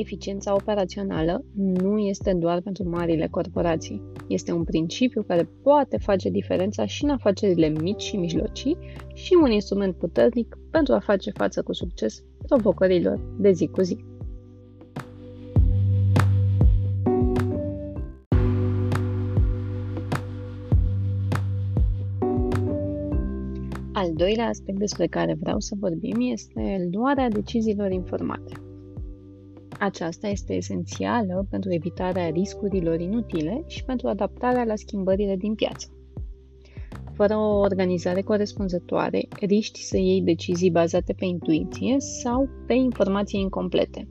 Eficiența 0.00 0.54
operațională 0.54 1.44
nu 1.54 1.98
este 1.98 2.34
doar 2.34 2.60
pentru 2.60 2.88
marile 2.88 3.26
corporații. 3.30 4.02
Este 4.28 4.52
un 4.52 4.64
principiu 4.64 5.22
care 5.22 5.48
poate 5.62 5.96
face 5.96 6.28
diferența 6.30 6.86
și 6.86 7.04
în 7.04 7.10
afacerile 7.10 7.68
mici 7.68 8.02
și 8.02 8.16
mijlocii 8.16 8.76
și 9.14 9.38
un 9.42 9.50
instrument 9.50 9.94
puternic 9.94 10.58
pentru 10.70 10.94
a 10.94 10.98
face 10.98 11.30
față 11.30 11.62
cu 11.62 11.72
succes 11.72 12.24
provocărilor 12.46 13.20
de 13.38 13.52
zi 13.52 13.66
cu 13.66 13.82
zi. 13.82 14.04
Al 23.92 24.12
doilea 24.14 24.46
aspect 24.46 24.78
despre 24.78 25.06
care 25.06 25.36
vreau 25.40 25.60
să 25.60 25.74
vorbim 25.78 26.16
este 26.32 26.88
luarea 26.92 27.28
deciziilor 27.28 27.90
informate. 27.90 28.67
Aceasta 29.78 30.26
este 30.28 30.54
esențială 30.54 31.46
pentru 31.50 31.72
evitarea 31.72 32.28
riscurilor 32.28 33.00
inutile 33.00 33.64
și 33.66 33.84
pentru 33.84 34.08
adaptarea 34.08 34.64
la 34.64 34.76
schimbările 34.76 35.36
din 35.36 35.54
piață. 35.54 35.88
Fără 37.12 37.36
o 37.36 37.58
organizare 37.58 38.22
corespunzătoare, 38.22 39.28
riști 39.40 39.80
să 39.82 39.96
iei 39.96 40.22
decizii 40.22 40.70
bazate 40.70 41.12
pe 41.12 41.24
intuiție 41.24 41.96
sau 41.98 42.48
pe 42.66 42.74
informații 42.74 43.40
incomplete. 43.40 44.08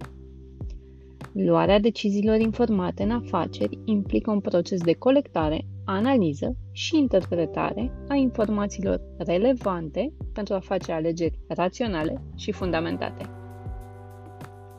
Luarea 1.33 1.79
deciziilor 1.79 2.39
informate 2.39 3.03
în 3.03 3.11
afaceri 3.11 3.79
implică 3.85 4.31
un 4.31 4.39
proces 4.39 4.81
de 4.81 4.93
colectare, 4.93 5.65
analiză 5.85 6.55
și 6.71 6.97
interpretare 6.97 7.91
a 8.07 8.15
informațiilor 8.15 9.01
relevante 9.17 10.13
pentru 10.33 10.53
a 10.53 10.59
face 10.59 10.91
alegeri 10.91 11.39
raționale 11.47 12.21
și 12.35 12.51
fundamentate. 12.51 13.36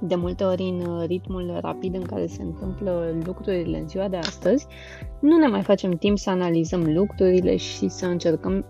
De 0.00 0.14
multe 0.14 0.44
ori, 0.44 0.62
în 0.62 1.04
ritmul 1.06 1.58
rapid 1.60 1.94
în 1.94 2.02
care 2.02 2.26
se 2.26 2.42
întâmplă 2.42 3.14
lucrurile 3.24 3.78
în 3.78 3.88
ziua 3.88 4.08
de 4.08 4.16
astăzi, 4.16 4.66
nu 5.20 5.38
ne 5.38 5.46
mai 5.46 5.62
facem 5.62 5.90
timp 5.90 6.18
să 6.18 6.30
analizăm 6.30 6.94
lucrurile 6.94 7.56
și 7.56 7.88
să 7.88 8.06
încercăm 8.06 8.64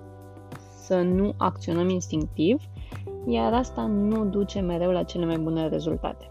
să 0.82 1.00
nu 1.00 1.34
acționăm 1.36 1.88
instinctiv, 1.88 2.62
iar 3.26 3.52
asta 3.52 3.86
nu 3.86 4.24
duce 4.24 4.60
mereu 4.60 4.90
la 4.90 5.02
cele 5.02 5.24
mai 5.24 5.38
bune 5.38 5.68
rezultate. 5.68 6.30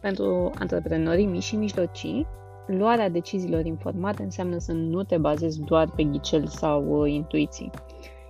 Pentru 0.00 0.50
antreprenorii 0.58 1.26
mici 1.26 1.42
și 1.42 1.56
mijlocii, 1.56 2.26
luarea 2.66 3.08
deciziilor 3.08 3.64
informate 3.64 4.22
înseamnă 4.22 4.58
să 4.58 4.72
nu 4.72 5.02
te 5.02 5.18
bazezi 5.18 5.60
doar 5.60 5.90
pe 5.90 6.02
ghicel 6.02 6.46
sau 6.46 7.00
uh, 7.00 7.12
intuiții. 7.12 7.70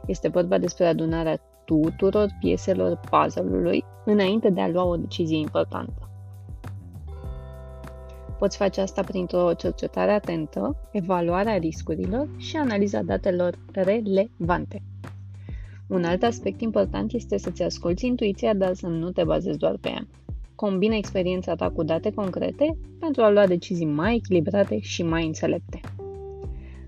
Este 0.07 0.29
vorba 0.29 0.59
despre 0.59 0.87
adunarea 0.87 1.41
tuturor 1.71 2.37
pieselor 2.41 3.01
puzzle-ului 3.11 3.85
înainte 4.05 4.51
de 4.51 4.61
a 4.61 4.69
lua 4.69 4.85
o 4.85 4.97
decizie 4.97 5.37
importantă. 5.37 6.11
Poți 8.39 8.57
face 8.57 8.81
asta 8.81 9.03
printr-o 9.03 9.53
cercetare 9.53 10.11
atentă, 10.11 10.77
evaluarea 10.93 11.57
riscurilor 11.57 12.29
și 12.37 12.57
analiza 12.57 13.03
datelor 13.03 13.59
relevante. 13.73 14.83
Un 15.87 16.05
alt 16.05 16.23
aspect 16.23 16.61
important 16.61 17.13
este 17.13 17.39
să-ți 17.39 17.63
asculți 17.63 18.07
intuiția, 18.07 18.55
dar 18.55 18.75
să 18.75 18.87
nu 18.87 19.11
te 19.11 19.25
bazezi 19.25 19.59
doar 19.59 19.77
pe 19.81 19.89
ea. 19.89 20.07
Combina 20.55 20.97
experiența 20.97 21.55
ta 21.55 21.71
cu 21.71 21.83
date 21.83 22.13
concrete 22.13 22.77
pentru 22.99 23.23
a 23.23 23.31
lua 23.31 23.47
decizii 23.47 23.87
mai 23.87 24.15
echilibrate 24.15 24.79
și 24.81 25.03
mai 25.03 25.27
înțelepte. 25.27 25.81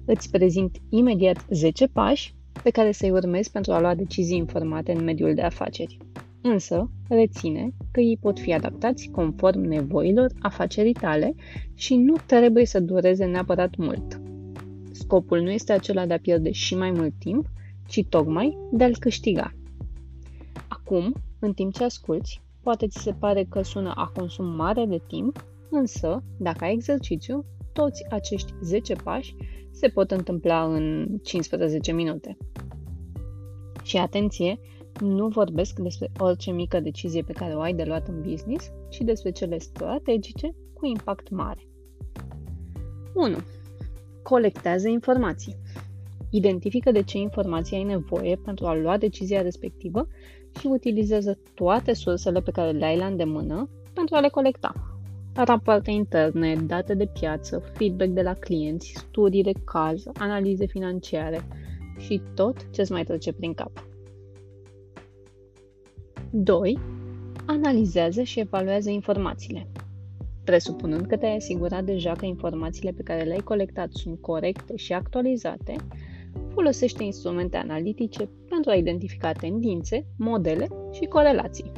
Îți 0.04 0.30
prezint 0.30 0.76
imediat 0.88 1.46
10 1.50 1.86
pași 1.86 2.34
pe 2.62 2.70
care 2.70 2.92
să-i 2.92 3.10
urmezi 3.10 3.50
pentru 3.50 3.72
a 3.72 3.80
lua 3.80 3.94
decizii 3.94 4.36
informate 4.36 4.92
în 4.92 5.04
mediul 5.04 5.34
de 5.34 5.42
afaceri. 5.42 5.98
Însă, 6.42 6.90
reține 7.08 7.72
că 7.90 8.00
ei 8.00 8.18
pot 8.20 8.38
fi 8.38 8.52
adaptați 8.52 9.08
conform 9.08 9.60
nevoilor 9.60 10.32
afacerii 10.40 10.92
tale 10.92 11.34
și 11.74 11.96
nu 11.96 12.14
trebuie 12.26 12.66
să 12.66 12.80
dureze 12.80 13.24
neapărat 13.24 13.76
mult. 13.76 14.20
Scopul 14.92 15.40
nu 15.40 15.50
este 15.50 15.72
acela 15.72 16.06
de 16.06 16.14
a 16.14 16.18
pierde 16.18 16.50
și 16.50 16.76
mai 16.76 16.90
mult 16.90 17.12
timp, 17.18 17.46
ci 17.86 18.04
tocmai 18.08 18.58
de 18.72 18.84
a-l 18.84 18.96
câștiga. 18.98 19.54
Acum, 20.68 21.14
în 21.38 21.52
timp 21.52 21.72
ce 21.74 21.84
asculți, 21.84 22.40
poate 22.62 22.86
ți 22.86 23.02
se 23.02 23.12
pare 23.12 23.46
că 23.48 23.62
sună 23.62 23.92
a 23.96 24.12
consum 24.14 24.46
mare 24.46 24.84
de 24.84 25.00
timp, 25.06 25.44
însă, 25.70 26.22
dacă 26.38 26.64
ai 26.64 26.72
exercițiu, 26.72 27.44
toți 27.72 28.04
acești 28.10 28.52
10 28.60 28.94
pași 28.94 29.34
se 29.70 29.88
pot 29.88 30.10
întâmpla 30.10 30.64
în 30.64 31.08
15 31.22 31.92
minute. 31.92 32.36
Și 33.82 33.96
atenție, 33.96 34.58
nu 35.00 35.28
vorbesc 35.28 35.78
despre 35.78 36.10
orice 36.18 36.50
mică 36.50 36.80
decizie 36.80 37.22
pe 37.22 37.32
care 37.32 37.54
o 37.54 37.60
ai 37.60 37.74
de 37.74 37.84
luat 37.84 38.08
în 38.08 38.20
business, 38.20 38.70
ci 38.90 38.98
despre 38.98 39.30
cele 39.30 39.58
strategice 39.58 40.54
cu 40.72 40.86
impact 40.86 41.30
mare. 41.30 41.66
1. 43.14 43.36
Colectează 44.22 44.88
informații. 44.88 45.56
Identifică 46.30 46.90
de 46.90 47.02
ce 47.02 47.18
informații 47.18 47.76
ai 47.76 47.82
nevoie 47.82 48.36
pentru 48.44 48.66
a 48.66 48.74
lua 48.74 48.96
decizia 48.96 49.42
respectivă 49.42 50.06
și 50.60 50.66
utilizează 50.66 51.38
toate 51.54 51.92
sursele 51.94 52.40
pe 52.40 52.50
care 52.50 52.70
le 52.70 52.84
ai 52.84 52.96
la 52.96 53.06
îndemână 53.06 53.68
pentru 53.92 54.14
a 54.14 54.20
le 54.20 54.28
colecta 54.28 54.91
rapoarte 55.34 55.90
interne, 55.90 56.54
date 56.54 56.94
de 56.94 57.06
piață, 57.06 57.62
feedback 57.74 58.10
de 58.10 58.22
la 58.22 58.34
clienți, 58.34 58.92
studii 58.96 59.42
de 59.42 59.52
caz, 59.64 60.04
analize 60.14 60.66
financiare 60.66 61.40
și 61.98 62.22
tot 62.34 62.70
ce 62.70 62.80
îți 62.80 62.92
mai 62.92 63.04
trece 63.04 63.32
prin 63.32 63.54
cap. 63.54 63.86
2. 66.30 66.78
Analizează 67.46 68.22
și 68.22 68.40
evaluează 68.40 68.90
informațiile. 68.90 69.68
Presupunând 70.44 71.06
că 71.06 71.16
te-ai 71.16 71.36
asigurat 71.36 71.84
deja 71.84 72.12
că 72.12 72.24
informațiile 72.24 72.90
pe 72.90 73.02
care 73.02 73.22
le-ai 73.22 73.40
colectat 73.44 73.90
sunt 73.92 74.20
corecte 74.20 74.76
și 74.76 74.92
actualizate, 74.92 75.76
folosește 76.48 77.02
instrumente 77.02 77.56
analitice 77.56 78.28
pentru 78.48 78.70
a 78.70 78.74
identifica 78.74 79.32
tendințe, 79.32 80.06
modele 80.18 80.68
și 80.90 81.04
corelații. 81.04 81.72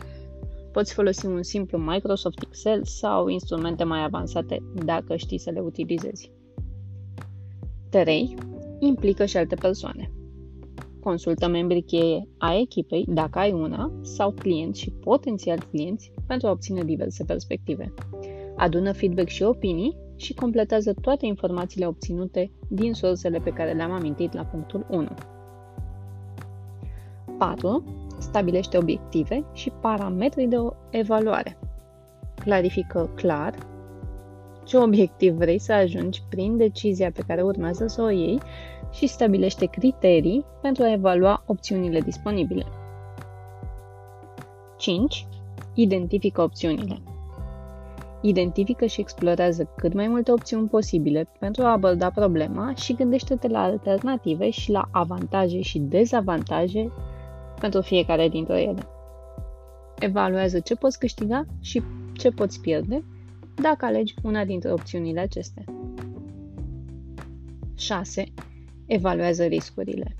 Poți 0.74 0.94
folosi 0.94 1.26
un 1.26 1.42
simplu 1.42 1.78
Microsoft 1.78 2.42
Excel 2.42 2.84
sau 2.84 3.28
instrumente 3.28 3.84
mai 3.84 4.04
avansate 4.04 4.62
dacă 4.84 5.16
știi 5.16 5.38
să 5.38 5.50
le 5.50 5.60
utilizezi. 5.60 6.30
3. 7.90 8.34
Implică 8.78 9.24
și 9.24 9.36
alte 9.36 9.54
persoane. 9.54 10.10
Consultă 11.00 11.48
membrii 11.48 11.82
cheie 11.82 12.28
a 12.38 12.54
echipei, 12.54 13.04
dacă 13.08 13.38
ai 13.38 13.52
una, 13.52 13.92
sau 14.02 14.30
clienți 14.30 14.80
și 14.80 14.90
potențial 14.90 15.58
clienți 15.70 16.12
pentru 16.26 16.46
a 16.46 16.50
obține 16.50 16.84
diverse 16.84 17.24
perspective. 17.24 17.94
Adună 18.56 18.92
feedback 18.92 19.28
și 19.28 19.42
opinii 19.42 19.96
și 20.16 20.34
completează 20.34 20.94
toate 21.00 21.26
informațiile 21.26 21.86
obținute 21.86 22.50
din 22.68 22.92
sursele 22.92 23.38
pe 23.38 23.50
care 23.50 23.72
le-am 23.72 23.92
amintit 23.92 24.32
la 24.32 24.44
punctul 24.44 24.86
1. 24.90 25.08
4 27.38 28.03
stabilește 28.18 28.78
obiective 28.78 29.44
și 29.52 29.72
parametri 29.80 30.46
de 30.46 30.56
evaluare. 30.90 31.58
Clarifică 32.34 33.10
clar 33.14 33.54
ce 34.64 34.76
obiectiv 34.78 35.34
vrei 35.34 35.58
să 35.58 35.72
ajungi 35.72 36.22
prin 36.28 36.56
decizia 36.56 37.10
pe 37.10 37.22
care 37.26 37.42
urmează 37.42 37.86
să 37.86 38.02
o 38.02 38.08
iei 38.08 38.40
și 38.92 39.06
stabilește 39.06 39.66
criterii 39.66 40.44
pentru 40.60 40.82
a 40.82 40.92
evalua 40.92 41.42
opțiunile 41.46 42.00
disponibile. 42.00 42.66
5. 44.76 45.26
Identifică 45.74 46.42
opțiunile. 46.42 46.98
Identifică 48.20 48.86
și 48.86 49.00
explorează 49.00 49.68
cât 49.76 49.94
mai 49.94 50.08
multe 50.08 50.32
opțiuni 50.32 50.68
posibile 50.68 51.28
pentru 51.38 51.62
a 51.62 51.70
aborda 51.70 52.10
problema 52.10 52.74
și 52.74 52.94
gândește-te 52.94 53.48
la 53.48 53.62
alternative 53.62 54.50
și 54.50 54.70
la 54.70 54.88
avantaje 54.90 55.60
și 55.60 55.78
dezavantaje 55.78 56.92
pentru 57.60 57.80
fiecare 57.80 58.28
dintre 58.28 58.60
ele. 58.60 58.86
Evaluează 59.98 60.60
ce 60.60 60.74
poți 60.74 60.98
câștiga 60.98 61.46
și 61.60 61.82
ce 62.12 62.30
poți 62.30 62.60
pierde 62.60 63.04
dacă 63.54 63.84
alegi 63.84 64.14
una 64.22 64.44
dintre 64.44 64.72
opțiunile 64.72 65.20
acestea. 65.20 65.64
6. 67.76 68.24
Evaluează 68.86 69.44
riscurile. 69.44 70.16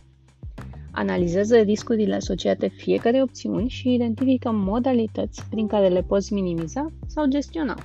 Analizează 0.91 1.57
riscurile 1.57 2.15
asociate 2.15 2.69
fiecare 2.69 3.23
opțiuni 3.23 3.69
și 3.69 3.95
identifică 3.95 4.51
modalități 4.51 5.49
prin 5.51 5.67
care 5.67 5.89
le 5.89 6.03
poți 6.03 6.33
minimiza 6.33 6.87
sau 7.07 7.27
gestiona. 7.27 7.77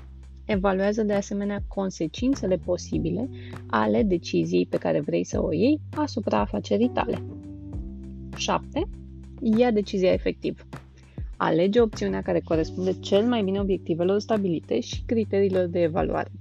Evaluează 0.45 1.03
de 1.03 1.13
asemenea 1.13 1.63
consecințele 1.67 2.57
posibile 2.57 3.29
ale 3.67 4.03
deciziei 4.03 4.65
pe 4.65 4.77
care 4.77 4.99
vrei 4.99 5.23
să 5.23 5.43
o 5.43 5.53
iei 5.53 5.79
asupra 5.95 6.39
afacerii 6.39 6.89
tale. 6.89 7.23
7 8.35 8.89
ia 9.41 9.71
decizia 9.71 10.11
efectiv. 10.11 10.65
Alege 11.37 11.81
opțiunea 11.81 12.21
care 12.21 12.39
corespunde 12.39 12.99
cel 12.99 13.25
mai 13.25 13.43
bine 13.43 13.59
obiectivelor 13.59 14.19
stabilite 14.19 14.79
și 14.79 15.03
criteriilor 15.05 15.65
de 15.65 15.81
evaluare. 15.81 16.31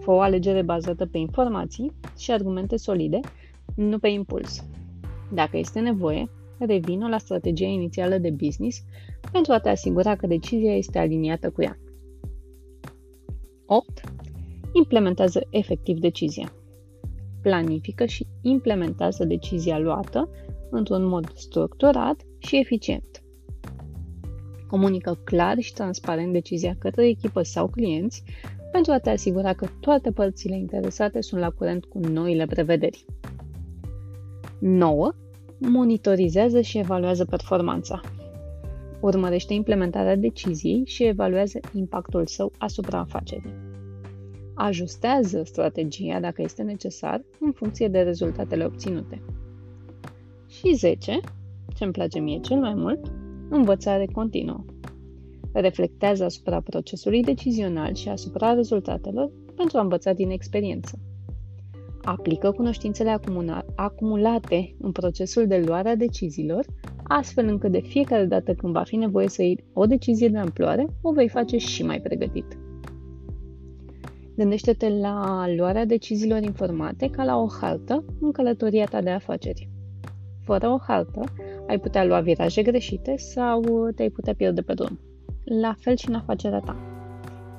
Fă 0.00 0.10
o 0.10 0.20
alegere 0.20 0.62
bazată 0.62 1.06
pe 1.06 1.18
informații 1.18 1.92
și 2.18 2.30
argumente 2.32 2.76
solide, 2.76 3.20
nu 3.74 3.98
pe 3.98 4.08
impuls. 4.08 4.64
Dacă 5.32 5.56
este 5.56 5.80
nevoie, 5.80 6.30
revină 6.58 7.08
la 7.08 7.18
strategia 7.18 7.66
inițială 7.66 8.18
de 8.18 8.30
business 8.30 8.82
pentru 9.32 9.52
a 9.52 9.58
te 9.58 9.68
asigura 9.68 10.16
că 10.16 10.26
decizia 10.26 10.76
este 10.76 10.98
aliniată 10.98 11.50
cu 11.50 11.62
ea. 11.62 11.78
8. 13.66 14.00
Implementează 14.72 15.46
efectiv 15.50 15.98
decizia. 15.98 16.52
Planifică 17.42 18.04
și 18.04 18.26
implementează 18.42 19.24
decizia 19.24 19.78
luată 19.78 20.28
într-un 20.70 21.04
mod 21.04 21.32
structurat 21.34 22.20
și 22.38 22.58
eficient. 22.58 23.22
Comunică 24.66 25.20
clar 25.24 25.58
și 25.58 25.72
transparent 25.72 26.32
decizia 26.32 26.76
către 26.78 27.06
echipă 27.06 27.42
sau 27.42 27.68
clienți 27.68 28.22
pentru 28.72 28.92
a 28.92 28.98
te 28.98 29.10
asigura 29.10 29.52
că 29.52 29.66
toate 29.80 30.10
părțile 30.10 30.56
interesate 30.56 31.20
sunt 31.20 31.40
la 31.40 31.50
curent 31.50 31.84
cu 31.84 31.98
noile 31.98 32.46
prevederi. 32.46 33.04
9. 34.60 35.12
Monitorizează 35.58 36.60
și 36.60 36.78
evaluează 36.78 37.24
performanța. 37.24 38.00
Urmărește 39.00 39.54
implementarea 39.54 40.16
deciziei 40.16 40.82
și 40.86 41.04
evaluează 41.04 41.58
impactul 41.74 42.26
său 42.26 42.52
asupra 42.58 42.98
afacerii. 42.98 43.54
Ajustează 44.54 45.42
strategia 45.44 46.20
dacă 46.20 46.42
este 46.42 46.62
necesar 46.62 47.22
în 47.40 47.52
funcție 47.52 47.88
de 47.88 48.00
rezultatele 48.00 48.64
obținute. 48.64 49.22
Și 50.64 50.74
10. 50.74 51.20
Ce 51.74 51.84
îmi 51.84 51.92
place 51.92 52.18
mie 52.18 52.40
cel 52.40 52.58
mai 52.58 52.74
mult, 52.74 53.12
învățare 53.48 54.06
continuă. 54.12 54.64
Reflectează 55.52 56.24
asupra 56.24 56.60
procesului 56.60 57.22
decizional 57.22 57.94
și 57.94 58.08
asupra 58.08 58.52
rezultatelor 58.52 59.30
pentru 59.56 59.78
a 59.78 59.80
învăța 59.80 60.12
din 60.12 60.30
experiență. 60.30 60.98
Aplică 62.02 62.50
cunoștințele 62.50 63.20
acumulate 63.74 64.74
în 64.80 64.92
procesul 64.92 65.46
de 65.46 65.62
luare 65.66 65.88
a 65.88 65.96
deciziilor, 65.96 66.64
astfel 67.02 67.48
încât 67.48 67.72
de 67.72 67.80
fiecare 67.80 68.24
dată 68.24 68.54
când 68.54 68.72
va 68.72 68.82
fi 68.82 68.96
nevoie 68.96 69.28
să 69.28 69.42
iei 69.42 69.64
o 69.72 69.86
decizie 69.86 70.28
de 70.28 70.38
amploare, 70.38 70.86
o 71.02 71.12
vei 71.12 71.28
face 71.28 71.56
și 71.56 71.82
mai 71.82 72.00
pregătit. 72.00 72.58
Gândește-te 74.36 74.88
la 74.88 75.44
luarea 75.56 75.84
deciziilor 75.84 76.42
informate 76.42 77.10
ca 77.10 77.24
la 77.24 77.36
o 77.36 77.46
hartă 77.60 78.04
în 78.20 78.32
călătoria 78.32 78.84
ta 78.84 79.02
de 79.02 79.10
afaceri. 79.10 79.68
Fără 80.50 80.68
o 80.68 80.78
hartă, 80.86 81.20
ai 81.68 81.78
putea 81.78 82.04
lua 82.04 82.20
viraje 82.20 82.62
greșite 82.62 83.16
sau 83.16 83.62
te-ai 83.94 84.08
putea 84.08 84.34
pierde 84.34 84.60
pe 84.60 84.74
drum. 84.74 84.98
La 85.44 85.74
fel 85.78 85.96
și 85.96 86.08
în 86.08 86.14
afacerea 86.14 86.58
ta. 86.58 86.76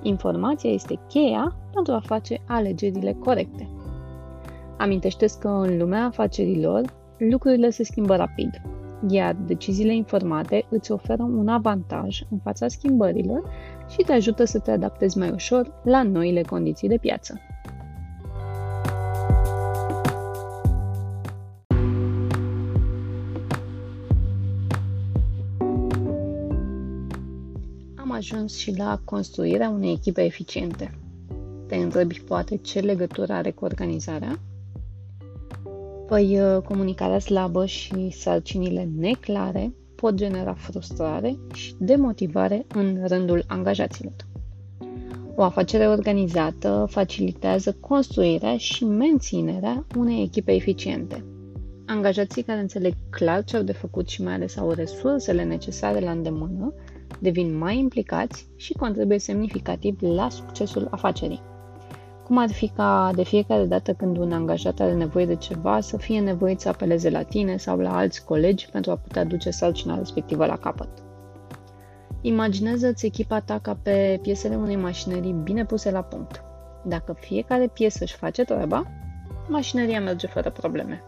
Informația 0.01 0.69
este 0.69 0.99
cheia 1.07 1.55
pentru 1.73 1.93
a 1.93 2.01
face 2.05 2.37
alegerile 2.47 3.13
corecte. 3.19 3.69
amintește 4.77 5.25
că 5.39 5.47
în 5.47 5.77
lumea 5.77 6.05
afacerilor 6.05 6.81
lucrurile 7.17 7.69
se 7.69 7.83
schimbă 7.83 8.15
rapid, 8.15 8.61
iar 9.07 9.35
deciziile 9.45 9.95
informate 9.95 10.65
îți 10.69 10.91
oferă 10.91 11.23
un 11.23 11.47
avantaj 11.47 12.21
în 12.29 12.37
fața 12.43 12.67
schimbărilor 12.67 13.43
și 13.89 14.03
te 14.05 14.13
ajută 14.13 14.43
să 14.43 14.59
te 14.59 14.71
adaptezi 14.71 15.17
mai 15.17 15.29
ușor 15.29 15.81
la 15.83 16.03
noile 16.03 16.41
condiții 16.41 16.87
de 16.87 16.97
piață. 16.97 17.39
Ajuns 28.21 28.57
și 28.57 28.77
la 28.77 29.01
construirea 29.05 29.69
unei 29.69 29.91
echipe 29.91 30.23
eficiente. 30.23 30.97
Te 31.67 31.75
întrebi 31.75 32.19
poate 32.19 32.55
ce 32.55 32.79
legătură 32.79 33.33
are 33.33 33.51
cu 33.51 33.65
organizarea? 33.65 34.39
Păi 36.07 36.39
uh, 36.41 36.61
comunicarea 36.61 37.19
slabă 37.19 37.65
și 37.65 38.09
sarcinile 38.09 38.89
neclare 38.97 39.73
pot 39.95 40.13
genera 40.13 40.53
frustrare 40.53 41.37
și 41.53 41.75
demotivare 41.77 42.65
în 42.73 42.99
rândul 43.07 43.43
angajaților. 43.47 44.15
O 45.35 45.43
afacere 45.43 45.87
organizată 45.87 46.87
facilitează 46.89 47.75
construirea 47.79 48.57
și 48.57 48.85
menținerea 48.85 49.85
unei 49.97 50.23
echipe 50.23 50.51
eficiente. 50.51 51.23
Angajații 51.85 52.43
care 52.43 52.59
înțeleg 52.59 52.93
clar 53.09 53.43
ce 53.43 53.57
au 53.57 53.63
de 53.63 53.71
făcut 53.71 54.07
și 54.09 54.23
mai 54.23 54.33
ales 54.33 54.57
au 54.57 54.71
resursele 54.71 55.43
necesare 55.43 55.99
la 55.99 56.11
îndemână 56.11 56.73
devin 57.19 57.57
mai 57.57 57.77
implicați 57.77 58.47
și 58.55 58.73
contribuie 58.73 59.19
semnificativ 59.19 59.97
la 60.01 60.29
succesul 60.29 60.87
afacerii 60.91 61.41
cum 62.31 62.39
ar 62.39 62.51
fi 62.51 62.67
ca 62.67 63.11
de 63.15 63.23
fiecare 63.23 63.65
dată 63.65 63.93
când 63.93 64.17
un 64.17 64.31
angajat 64.31 64.79
are 64.79 64.93
nevoie 64.93 65.25
de 65.25 65.35
ceva 65.35 65.79
să 65.79 65.97
fie 65.97 66.19
nevoit 66.19 66.59
să 66.59 66.69
apeleze 66.69 67.09
la 67.09 67.23
tine 67.23 67.57
sau 67.57 67.77
la 67.77 67.97
alți 67.97 68.25
colegi 68.25 68.69
pentru 68.69 68.91
a 68.91 68.95
putea 68.95 69.23
duce 69.23 69.49
sarcina 69.49 69.97
respectivă 69.97 70.45
la 70.45 70.57
capăt. 70.57 70.89
Imaginează-ți 72.21 73.05
echipa 73.05 73.39
ta 73.39 73.59
ca 73.59 73.77
pe 73.81 74.19
piesele 74.21 74.55
unei 74.55 74.75
mașinării 74.75 75.31
bine 75.43 75.65
puse 75.65 75.91
la 75.91 76.01
punct. 76.01 76.43
Dacă 76.83 77.13
fiecare 77.19 77.67
piesă 77.67 78.03
își 78.03 78.15
face 78.15 78.43
treaba, 78.43 78.87
mașinăria 79.47 80.01
merge 80.01 80.27
fără 80.27 80.49
probleme. 80.49 81.03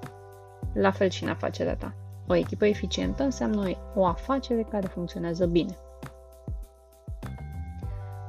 La 0.73 0.91
fel 0.91 1.09
și 1.09 1.23
în 1.23 1.29
afacerea 1.29 1.75
ta. 1.75 1.95
O 2.27 2.35
echipă 2.35 2.65
eficientă 2.65 3.23
înseamnă 3.23 3.71
o 3.95 4.05
afacere 4.05 4.65
care 4.69 4.87
funcționează 4.87 5.45
bine. 5.45 5.77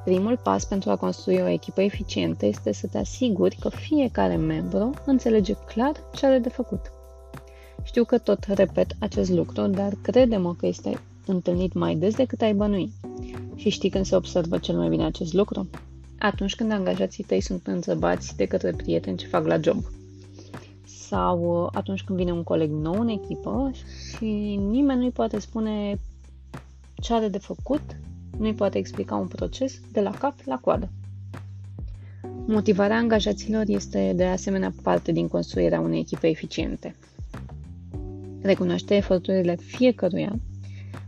Primul 0.05 0.37
pas 0.37 0.65
pentru 0.65 0.91
a 0.91 0.97
construi 0.97 1.41
o 1.41 1.49
echipă 1.49 1.83
eficientă 1.83 2.47
este 2.47 2.73
să 2.73 2.87
te 2.87 2.99
asiguri 2.99 3.57
că 3.61 3.69
fiecare 3.69 4.37
membru 4.37 4.91
înțelege 5.07 5.55
clar 5.67 5.93
ce 6.15 6.27
are 6.27 6.39
de 6.39 6.49
făcut. 6.49 6.93
Știu 7.83 8.05
că 8.05 8.19
tot 8.19 8.45
repet 8.45 8.93
acest 8.99 9.31
lucru, 9.31 9.67
dar 9.67 9.93
crede-mă 10.03 10.55
că 10.55 10.67
este 10.67 11.01
întâlnit 11.27 11.73
mai 11.73 11.95
des 11.95 12.15
decât 12.15 12.41
ai 12.41 12.55
bănui. 12.55 12.93
Și 13.55 13.69
știi 13.69 13.91
când 13.91 14.05
se 14.05 14.17
observă 14.17 14.59
cel 14.59 14.77
mai 14.77 14.89
bine 14.89 15.05
acest 15.05 15.33
lucru? 15.33 15.69
Atunci 16.19 16.55
când 16.55 16.73
angajații 16.73 17.25
tăi 17.25 17.41
sunt 17.41 17.67
întrebați 17.67 18.37
de 18.37 18.47
către 18.47 18.71
prieteni 18.71 19.17
ce 19.17 19.27
fac 19.27 19.47
la 19.47 19.61
job. 19.61 19.85
Sau 20.87 21.69
atunci 21.73 22.03
când 22.03 22.19
vine 22.19 22.33
un 22.33 22.43
coleg 22.43 22.71
nou 22.71 23.01
în 23.01 23.09
echipă 23.09 23.71
și 24.09 24.57
nimeni 24.57 25.01
nu-i 25.01 25.11
poate 25.11 25.39
spune 25.39 26.01
ce 26.95 27.15
are 27.15 27.29
de 27.29 27.39
făcut 27.39 27.83
nu-i 28.39 28.55
poate 28.55 28.79
explica 28.79 29.15
un 29.15 29.27
proces 29.27 29.81
de 29.93 30.01
la 30.01 30.11
cap 30.11 30.35
la 30.45 30.59
coadă. 30.59 30.89
Motivarea 32.47 32.97
angajaților 32.97 33.65
este 33.67 34.13
de 34.17 34.25
asemenea 34.25 34.73
parte 34.83 35.13
din 35.13 35.29
construirea 35.29 35.81
unei 35.81 36.01
echipe 36.01 36.29
eficiente. 36.29 36.97
Recunoaște 38.43 38.97
eforturile 38.97 39.57
fiecăruia, 39.57 40.39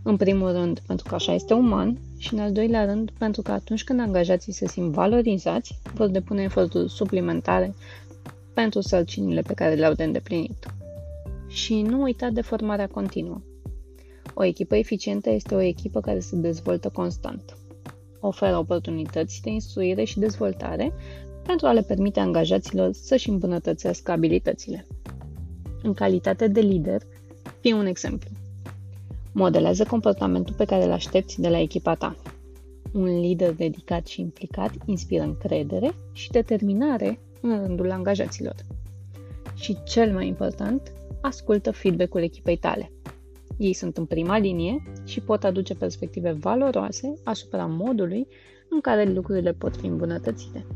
în 0.02 0.16
primul 0.16 0.52
rând 0.52 0.80
pentru 0.86 1.06
că 1.08 1.14
așa 1.14 1.34
este 1.34 1.54
uman 1.54 1.98
și 2.18 2.34
în 2.34 2.40
al 2.40 2.52
doilea 2.52 2.84
rând 2.84 3.10
pentru 3.18 3.42
că 3.42 3.52
atunci 3.52 3.84
când 3.84 4.00
angajații 4.00 4.52
se 4.52 4.68
simt 4.68 4.92
valorizați, 4.92 5.78
vor 5.94 6.08
depune 6.08 6.42
eforturi 6.42 6.90
suplimentare 6.90 7.74
pentru 8.54 8.80
sarcinile 8.80 9.40
pe 9.40 9.54
care 9.54 9.74
le-au 9.74 9.92
de 9.92 10.04
îndeplinit. 10.04 10.66
Și 11.48 11.82
nu 11.82 12.02
uita 12.02 12.30
de 12.30 12.40
formarea 12.40 12.88
continuă. 12.88 13.40
O 14.38 14.44
echipă 14.44 14.76
eficientă 14.76 15.30
este 15.30 15.54
o 15.54 15.60
echipă 15.60 16.00
care 16.00 16.18
se 16.18 16.36
dezvoltă 16.36 16.88
constant. 16.88 17.56
Oferă 18.20 18.58
oportunități 18.58 19.42
de 19.42 19.50
instruire 19.50 20.04
și 20.04 20.18
dezvoltare 20.18 20.92
pentru 21.46 21.66
a 21.66 21.72
le 21.72 21.82
permite 21.82 22.20
angajaților 22.20 22.92
să-și 22.92 23.28
îmbunătățească 23.28 24.10
abilitățile. 24.10 24.86
În 25.82 25.94
calitate 25.94 26.48
de 26.48 26.60
lider, 26.60 27.02
fii 27.60 27.72
un 27.72 27.86
exemplu. 27.86 28.30
Modelează 29.32 29.84
comportamentul 29.84 30.54
pe 30.54 30.64
care 30.64 30.84
îl 30.84 30.92
aștepți 30.92 31.40
de 31.40 31.48
la 31.48 31.58
echipa 31.58 31.94
ta. 31.94 32.16
Un 32.92 33.20
lider 33.20 33.54
dedicat 33.54 34.06
și 34.06 34.20
implicat 34.20 34.70
inspiră 34.84 35.22
încredere 35.22 35.94
și 36.12 36.30
determinare 36.30 37.18
în 37.40 37.66
rândul 37.66 37.90
angajaților. 37.90 38.54
Și 39.54 39.76
cel 39.84 40.12
mai 40.12 40.26
important, 40.26 40.92
ascultă 41.20 41.70
feedback-ul 41.70 42.22
echipei 42.22 42.56
tale. 42.56 42.90
Ei 43.56 43.72
sunt 43.72 43.96
în 43.96 44.04
prima 44.04 44.38
linie 44.38 44.82
și 45.04 45.20
pot 45.20 45.44
aduce 45.44 45.74
perspective 45.74 46.32
valoroase 46.32 47.14
asupra 47.24 47.66
modului 47.66 48.26
în 48.68 48.80
care 48.80 49.04
lucrurile 49.12 49.52
pot 49.52 49.76
fi 49.76 49.86
îmbunătățite. 49.86 50.66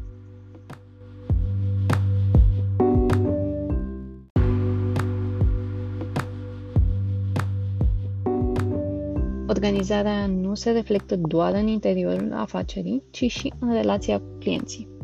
Organizarea 9.49 10.27
nu 10.27 10.55
se 10.55 10.71
reflectă 10.71 11.17
doar 11.17 11.55
în 11.55 11.67
interiorul 11.67 12.33
afacerii, 12.33 13.03
ci 13.11 13.25
și 13.31 13.53
în 13.59 13.73
relația 13.73 14.19
cu 14.19 14.37
clienții. 14.39 15.00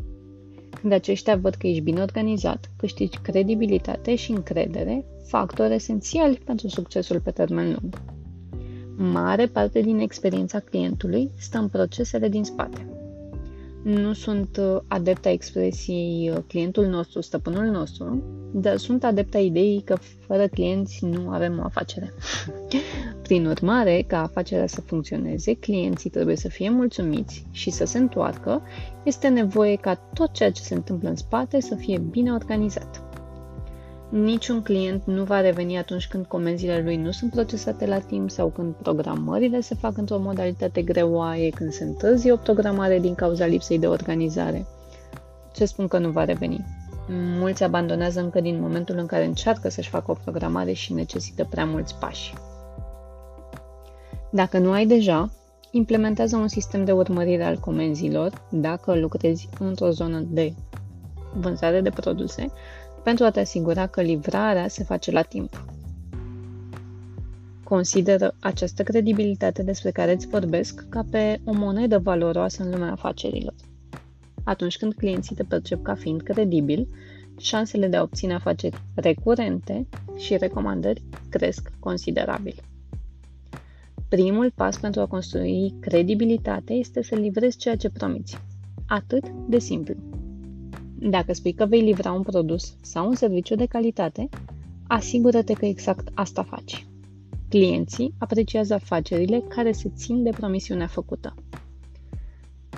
Când 0.87 0.99
aceștia 0.99 1.35
văd 1.35 1.55
că 1.55 1.67
ești 1.67 1.81
bine 1.81 2.01
organizat, 2.01 2.71
câștigi 2.77 3.17
credibilitate 3.17 4.15
și 4.15 4.31
încredere, 4.31 5.05
factori 5.25 5.73
esențiali 5.73 6.41
pentru 6.45 6.67
succesul 6.67 7.19
pe 7.19 7.31
termen 7.31 7.65
lung. 7.67 8.01
Mare 8.97 9.45
parte 9.45 9.81
din 9.81 9.99
experiența 9.99 10.59
clientului 10.59 11.31
stă 11.37 11.57
în 11.57 11.67
procesele 11.67 12.29
din 12.29 12.43
spate. 12.43 12.96
Nu 13.83 14.13
sunt 14.13 14.57
uh, 14.59 14.79
adepta 14.87 15.29
expresiei 15.29 16.29
uh, 16.29 16.37
clientul 16.47 16.85
nostru, 16.85 17.21
stăpânul 17.21 17.65
nostru, 17.65 18.23
dar 18.53 18.77
sunt 18.77 19.03
adepta 19.03 19.37
ideii 19.37 19.81
că 19.81 19.95
fără 20.27 20.47
clienți 20.47 21.05
nu 21.05 21.29
avem 21.29 21.59
o 21.59 21.63
afacere. 21.63 22.13
Prin 23.23 23.45
urmare, 23.45 24.03
ca 24.07 24.21
afacerea 24.21 24.67
să 24.67 24.81
funcționeze, 24.81 25.53
clienții 25.53 26.09
trebuie 26.09 26.35
să 26.35 26.47
fie 26.49 26.69
mulțumiți 26.69 27.45
și 27.51 27.69
să 27.69 27.85
se 27.85 27.97
întoarcă, 27.97 28.61
este 29.03 29.27
nevoie 29.27 29.75
ca 29.75 29.95
tot 30.13 30.31
ceea 30.33 30.51
ce 30.51 30.61
se 30.61 30.73
întâmplă 30.73 31.09
în 31.09 31.15
spate 31.15 31.59
să 31.61 31.75
fie 31.75 31.97
bine 31.97 32.31
organizat. 32.33 33.06
Niciun 34.09 34.61
client 34.61 35.05
nu 35.05 35.23
va 35.23 35.41
reveni 35.41 35.77
atunci 35.77 36.07
când 36.07 36.25
comenzile 36.25 36.81
lui 36.81 36.95
nu 36.95 37.11
sunt 37.11 37.31
procesate 37.31 37.85
la 37.85 37.99
timp 37.99 38.29
sau 38.29 38.47
când 38.47 38.73
programările 38.73 39.61
se 39.61 39.75
fac 39.75 39.97
într-o 39.97 40.19
modalitate 40.19 40.81
greoaie, 40.81 41.49
când 41.49 41.71
se 41.71 41.83
întârzie 41.83 42.31
o 42.31 42.35
programare 42.35 42.99
din 42.99 43.15
cauza 43.15 43.45
lipsei 43.45 43.79
de 43.79 43.87
organizare. 43.87 44.65
Ce 45.53 45.65
spun 45.65 45.87
că 45.87 45.97
nu 45.97 46.09
va 46.09 46.25
reveni? 46.25 46.65
Mulți 47.39 47.63
abandonează 47.63 48.19
încă 48.19 48.41
din 48.41 48.61
momentul 48.61 48.97
în 48.97 49.05
care 49.05 49.25
încearcă 49.25 49.69
să-și 49.69 49.89
facă 49.89 50.11
o 50.11 50.17
programare 50.23 50.71
și 50.71 50.93
necesită 50.93 51.47
prea 51.49 51.65
mulți 51.65 51.95
pași. 51.95 52.33
Dacă 54.29 54.57
nu 54.57 54.71
ai 54.71 54.85
deja, 54.85 55.29
implementează 55.71 56.35
un 56.35 56.47
sistem 56.47 56.85
de 56.85 56.91
urmărire 56.91 57.43
al 57.43 57.57
comenzilor 57.57 58.41
dacă 58.49 58.95
lucrezi 58.95 59.49
într-o 59.59 59.89
zonă 59.89 60.19
de 60.19 60.53
vânzare 61.33 61.81
de 61.81 61.89
produse 61.89 62.51
pentru 63.07 63.25
a 63.25 63.31
te 63.31 63.39
asigura 63.39 63.87
că 63.87 64.01
livrarea 64.01 64.67
se 64.67 64.83
face 64.83 65.11
la 65.11 65.21
timp. 65.21 65.65
Consideră 67.63 68.35
această 68.39 68.83
credibilitate 68.83 69.63
despre 69.63 69.91
care 69.91 70.11
îți 70.13 70.27
vorbesc 70.27 70.85
ca 70.89 71.05
pe 71.11 71.39
o 71.43 71.53
monedă 71.53 71.97
valoroasă 71.99 72.63
în 72.63 72.69
lumea 72.69 72.91
afacerilor. 72.91 73.53
Atunci 74.43 74.77
când 74.77 74.93
clienții 74.93 75.35
te 75.35 75.43
percep 75.43 75.83
ca 75.83 75.95
fiind 75.95 76.21
credibil, 76.21 76.87
șansele 77.39 77.87
de 77.87 77.95
a 77.97 78.01
obține 78.01 78.33
afaceri 78.33 78.81
recurente 78.95 79.87
și 80.15 80.37
recomandări 80.37 81.03
cresc 81.29 81.71
considerabil. 81.79 82.55
Primul 84.09 84.51
pas 84.55 84.77
pentru 84.79 85.01
a 85.01 85.05
construi 85.07 85.73
credibilitate 85.79 86.73
este 86.73 87.03
să 87.03 87.15
livrezi 87.15 87.57
ceea 87.57 87.75
ce 87.75 87.89
promiți. 87.89 88.37
Atât 88.87 89.29
de 89.29 89.59
simplu. 89.59 89.95
Dacă 90.99 91.33
spui 91.33 91.53
că 91.53 91.65
vei 91.65 91.81
livra 91.81 92.11
un 92.11 92.21
produs 92.21 92.75
sau 92.81 93.07
un 93.07 93.15
serviciu 93.15 93.55
de 93.55 93.65
calitate, 93.65 94.29
asigură-te 94.87 95.53
că 95.53 95.65
exact 95.65 96.07
asta 96.13 96.43
faci. 96.43 96.87
Clienții 97.49 98.13
apreciază 98.17 98.73
afacerile 98.73 99.43
care 99.47 99.71
se 99.71 99.91
țin 99.95 100.23
de 100.23 100.29
promisiunea 100.29 100.87
făcută. 100.87 101.33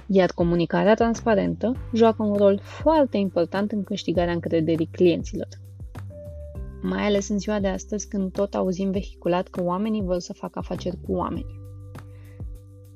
Iar 0.08 0.32
comunicarea 0.32 0.94
transparentă 0.94 1.76
joacă 1.94 2.24
un 2.24 2.36
rol 2.36 2.60
foarte 2.64 3.18
important 3.18 3.72
în 3.72 3.84
câștigarea 3.84 4.34
încrederii 4.34 4.90
clienților. 4.92 5.48
Mai 6.82 7.06
ales 7.06 7.30
în 7.30 7.40
ziua 7.40 7.60
de 7.60 7.68
astăzi 7.68 8.08
când 8.08 8.32
tot 8.32 8.56
auzim 8.56 8.92
vehiculat 8.92 9.48
că 9.48 9.64
oamenii 9.64 10.02
vor 10.02 10.20
să 10.20 10.34
facă 10.34 10.60
afaceri 10.60 10.98
cu 11.06 11.14
oameni. 11.14 11.60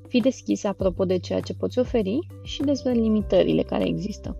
Fii 0.08 0.20
deschis 0.20 0.64
apropo 0.64 1.04
de 1.04 1.18
ceea 1.18 1.40
ce 1.40 1.54
poți 1.54 1.78
oferi 1.78 2.18
și 2.42 2.62
despre 2.62 2.92
limitările 2.92 3.62
care 3.62 3.86
există. 3.86 4.36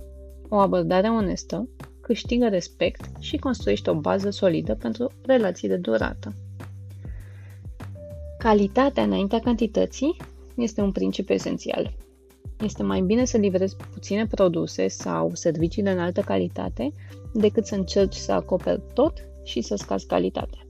O 0.49 0.57
abordare 0.57 1.09
onestă 1.09 1.69
câștigă 2.01 2.49
respect 2.49 3.11
și 3.19 3.37
construiește 3.37 3.91
o 3.91 3.95
bază 3.95 4.31
solidă 4.31 4.75
pentru 4.75 5.11
relații 5.27 5.69
de 5.69 5.77
durată. 5.77 6.35
Calitatea 8.39 9.03
înaintea 9.03 9.41
cantității 9.41 10.17
este 10.55 10.81
un 10.81 10.93
principiu 10.93 11.35
esențial. 11.35 11.95
Este 12.65 12.83
mai 12.83 13.01
bine 13.01 13.25
să 13.25 13.37
livrezi 13.37 13.77
puține 13.93 14.27
produse 14.27 14.89
sau 14.89 15.31
servicii 15.35 15.83
de 15.83 15.91
înaltă 15.91 16.21
calitate 16.21 16.93
decât 17.33 17.67
să 17.67 17.75
încerci 17.75 18.15
să 18.15 18.33
acoperi 18.33 18.83
tot 18.95 19.13
și 19.43 19.61
să 19.61 19.75
scazi 19.75 20.07
calitatea. 20.07 20.67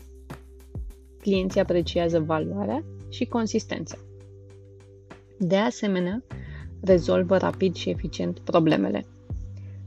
Clienții 1.21 1.61
apreciază 1.61 2.21
valoarea 2.21 2.85
și 3.09 3.25
consistența. 3.25 3.97
De 5.39 5.57
asemenea, 5.57 6.23
rezolvă 6.81 7.37
rapid 7.37 7.75
și 7.75 7.91
eficient 7.91 8.39
problemele. 8.39 9.07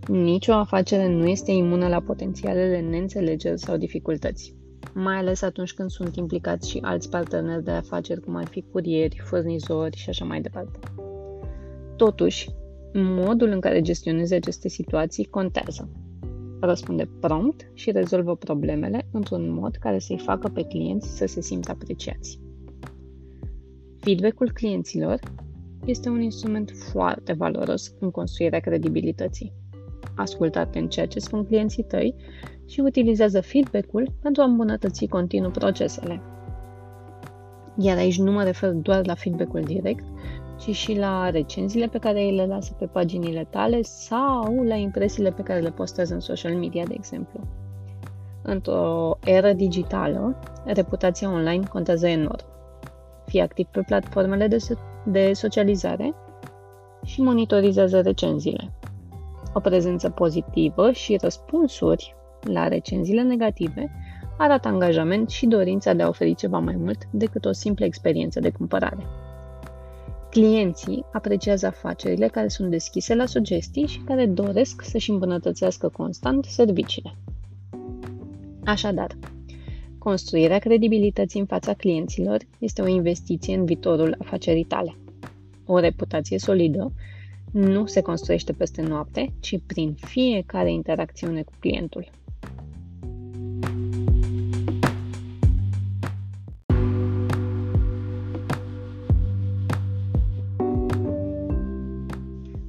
Nicio 0.05 0.53
afacere 0.53 1.07
nu 1.07 1.27
este 1.27 1.51
imună 1.51 1.88
la 1.88 1.99
potențialele 1.99 2.79
neînțelegeri 2.79 3.60
sau 3.60 3.77
dificultăți, 3.77 4.55
mai 4.93 5.15
ales 5.15 5.41
atunci 5.41 5.73
când 5.73 5.89
sunt 5.89 6.15
implicați 6.15 6.69
și 6.69 6.79
alți 6.81 7.10
parteneri 7.10 7.63
de 7.63 7.71
afaceri, 7.71 8.21
cum 8.21 8.36
ar 8.36 8.47
fi 8.47 8.63
curieri, 8.71 9.21
furnizori 9.23 9.97
și 9.97 10.10
așa 10.10 10.25
mai 10.25 10.41
departe. 10.41 10.79
Totuși, 11.95 12.49
modul 12.93 13.47
în 13.47 13.60
care 13.60 13.81
gestionezi 13.81 14.33
aceste 14.33 14.67
situații 14.67 15.25
contează. 15.25 15.89
Răspunde 16.60 17.10
prompt 17.19 17.71
și 17.73 17.91
rezolvă 17.91 18.36
problemele 18.36 19.07
într-un 19.12 19.53
mod 19.53 19.75
care 19.75 19.99
să-i 19.99 20.21
facă 20.25 20.47
pe 20.47 20.63
clienți 20.63 21.17
să 21.17 21.25
se 21.25 21.41
simtă 21.41 21.71
apreciați. 21.71 22.39
Feedback-ul 23.99 24.51
clienților 24.53 25.19
este 25.86 26.10
un 26.10 26.21
instrument 26.21 26.71
foarte 26.91 27.33
valoros 27.33 27.93
în 27.99 28.12
construirea 28.12 28.60
credibilității 28.60 29.53
ascultă 30.15 30.70
în 30.74 30.88
ceea 30.88 31.08
ce 31.08 31.20
spun 31.20 31.46
clienții 31.46 31.84
tăi 31.84 32.15
și 32.65 32.80
utilizează 32.80 33.41
feedback-ul 33.41 34.13
pentru 34.22 34.41
a 34.41 34.46
îmbunătăți 34.46 35.06
continuu 35.06 35.52
procesele. 35.52 36.22
Iar 37.78 37.98
aici 37.98 38.20
nu 38.20 38.32
mă 38.32 38.43
refer 38.43 38.72
doar 38.72 39.06
la 39.06 39.13
feedback-ul 39.13 39.62
direct, 39.62 40.04
ci 40.60 40.76
și 40.76 40.98
la 40.98 41.30
recenziile 41.30 41.88
pe 41.88 41.98
care 41.98 42.22
îi 42.22 42.36
le 42.36 42.46
lasă 42.46 42.74
pe 42.80 42.86
paginile 42.86 43.48
tale 43.50 43.82
sau 43.82 44.63
la 44.63 44.76
impresiile 44.76 45.32
pe 45.32 45.41
care 45.41 45.60
le 45.60 45.70
postează 45.70 46.13
în 46.13 46.20
social 46.20 46.56
media, 46.56 46.84
de 46.86 46.93
exemplu. 46.93 47.39
Într-o 48.41 49.17
eră 49.24 49.54
digitală, 49.54 50.36
reputația 50.65 51.32
online 51.32 51.63
contează 51.65 52.08
enorm. 52.08 52.46
Fii 53.26 53.41
activ 53.41 53.65
pe 53.65 53.82
platformele 53.86 54.48
de, 54.48 54.58
so- 54.58 55.04
de 55.06 55.34
socializare 55.34 56.13
și 57.04 57.22
monitorizează 57.22 58.02
recenziile 58.02 58.72
o 59.58 59.60
prezență 59.60 60.10
pozitivă 60.10 60.91
și 60.91 61.17
răspunsuri 61.22 62.15
la 62.41 62.67
recenziile 62.67 63.22
negative 63.22 63.91
arată 64.38 64.67
angajament 64.67 65.30
și 65.30 65.46
dorința 65.46 65.93
de 65.93 66.04
a 66.04 66.08
oferi 66.08 66.36
ceva 66.36 66.60
mai 66.60 66.76
mult 66.76 66.98
decât 67.12 67.46
o 67.46 67.52
simplă 67.52 67.86
experiență 67.86 68.39
de 68.39 68.50
cumpărare. 68.50 69.06
Clienții 70.30 71.06
apreciază 71.13 71.65
afacerile 71.65 72.28
care 72.28 72.48
sunt 72.48 72.70
deschise 72.70 73.15
la 73.15 73.26
sugestii 73.26 73.88
și 73.88 74.00
care 74.00 74.26
doresc 74.26 74.82
să-și 74.82 75.10
îmbunătățească 75.10 75.89
constant 75.89 76.46
serviciile. 76.46 77.15
Așadar, 78.65 79.10
construirea 79.98 80.60
credibilității 80.60 81.39
în 81.39 81.46
fața 81.46 81.74
clienților 81.74 82.38
este 82.60 82.82
o 82.82 82.88
investiție 82.88 83.56
în 83.56 83.65
viitorul 83.65 84.15
afacerii 84.20 84.63
tale. 84.63 84.98
O 85.65 85.80
reputație 85.80 86.39
solidă 86.39 86.91
nu 87.51 87.86
se 87.86 88.01
construiește 88.01 88.53
peste 88.53 88.81
noapte, 88.81 89.33
ci 89.39 89.60
prin 89.65 89.93
fiecare 89.93 90.71
interacțiune 90.71 91.41
cu 91.43 91.53
clientul. 91.60 92.10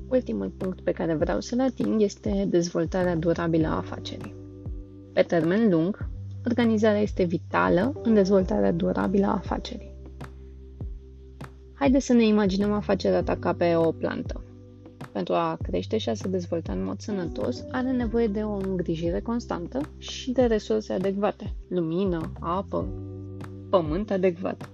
Ultimul 0.08 0.48
punct 0.48 0.80
pe 0.80 0.92
care 0.92 1.14
vreau 1.14 1.40
să-l 1.40 1.60
ating 1.60 2.02
este 2.02 2.46
dezvoltarea 2.48 3.16
durabilă 3.16 3.66
a 3.66 3.76
afacerii. 3.76 4.34
Pe 5.12 5.22
termen 5.22 5.70
lung, 5.70 6.08
organizarea 6.46 7.00
este 7.00 7.24
vitală 7.24 8.00
în 8.02 8.14
dezvoltarea 8.14 8.72
durabilă 8.72 9.26
a 9.26 9.32
afacerii. 9.34 9.94
Haideți 11.74 12.06
să 12.06 12.12
ne 12.12 12.24
imaginăm 12.26 12.72
afacerea 12.72 13.22
ta 13.22 13.36
ca 13.36 13.52
pe 13.52 13.74
o 13.76 13.92
plantă 13.92 14.42
pentru 15.18 15.36
a 15.36 15.58
crește 15.62 15.98
și 15.98 16.08
a 16.08 16.14
se 16.14 16.28
dezvolta 16.28 16.72
în 16.72 16.84
mod 16.84 17.00
sănătos, 17.00 17.64
are 17.72 17.90
nevoie 17.90 18.26
de 18.26 18.42
o 18.42 18.52
îngrijire 18.54 19.20
constantă 19.20 19.80
și 19.98 20.30
de 20.30 20.44
resurse 20.44 20.92
adecvate, 20.92 21.54
lumină, 21.68 22.32
apă, 22.40 22.88
pământ 23.70 24.10
adecvat. 24.10 24.68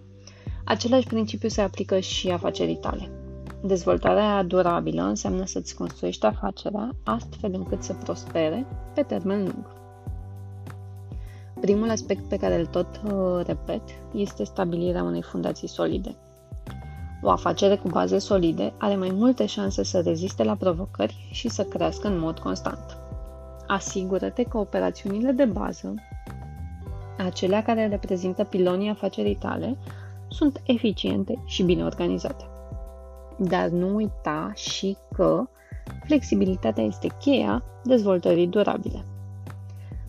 Același 0.64 1.06
principiu 1.06 1.48
se 1.48 1.60
aplică 1.60 1.98
și 1.98 2.30
afacerii 2.30 2.76
tale. 2.76 3.10
Dezvoltarea 3.62 4.42
durabilă 4.42 5.02
înseamnă 5.02 5.44
să-ți 5.44 5.74
construiești 5.74 6.26
afacerea 6.26 6.90
astfel 7.04 7.54
încât 7.54 7.82
să 7.82 7.92
prospere 7.92 8.66
pe 8.94 9.02
termen 9.02 9.38
lung. 9.38 9.66
Primul 11.60 11.90
aspect 11.90 12.28
pe 12.28 12.36
care 12.36 12.58
îl 12.58 12.66
tot 12.66 13.00
uh, 13.04 13.46
repet 13.46 13.82
este 14.12 14.44
stabilirea 14.44 15.02
unei 15.02 15.22
fundații 15.22 15.68
solide. 15.68 16.16
O 17.26 17.30
afacere 17.30 17.76
cu 17.76 17.88
baze 17.88 18.18
solide 18.18 18.72
are 18.78 18.96
mai 18.96 19.10
multe 19.12 19.46
șanse 19.46 19.84
să 19.84 20.00
reziste 20.00 20.44
la 20.44 20.54
provocări 20.54 21.28
și 21.30 21.48
să 21.48 21.62
crească 21.62 22.08
în 22.08 22.18
mod 22.18 22.38
constant. 22.38 22.98
Asigură-te 23.66 24.42
că 24.42 24.58
operațiunile 24.58 25.30
de 25.30 25.44
bază, 25.44 25.94
acelea 27.18 27.62
care 27.62 27.88
reprezintă 27.88 28.44
pilonii 28.44 28.90
afacerii 28.90 29.34
tale, 29.34 29.76
sunt 30.28 30.62
eficiente 30.66 31.42
și 31.44 31.62
bine 31.62 31.84
organizate. 31.84 32.44
Dar 33.38 33.68
nu 33.68 33.94
uita 33.94 34.52
și 34.54 34.96
că 35.14 35.48
flexibilitatea 36.06 36.84
este 36.84 37.08
cheia 37.20 37.64
dezvoltării 37.84 38.46
durabile. 38.46 39.04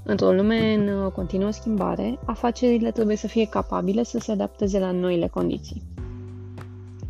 Într-o 0.04 0.32
lume 0.32 0.74
în 0.74 1.10
continuă 1.10 1.52
schimbare, 1.52 2.20
afacerile 2.26 2.92
trebuie 2.92 3.16
să 3.16 3.28
fie 3.28 3.48
capabile 3.48 4.04
să 4.04 4.20
se 4.20 4.32
adapteze 4.32 4.80
la 4.80 4.92
noile 4.92 5.28
condiții. 5.28 5.95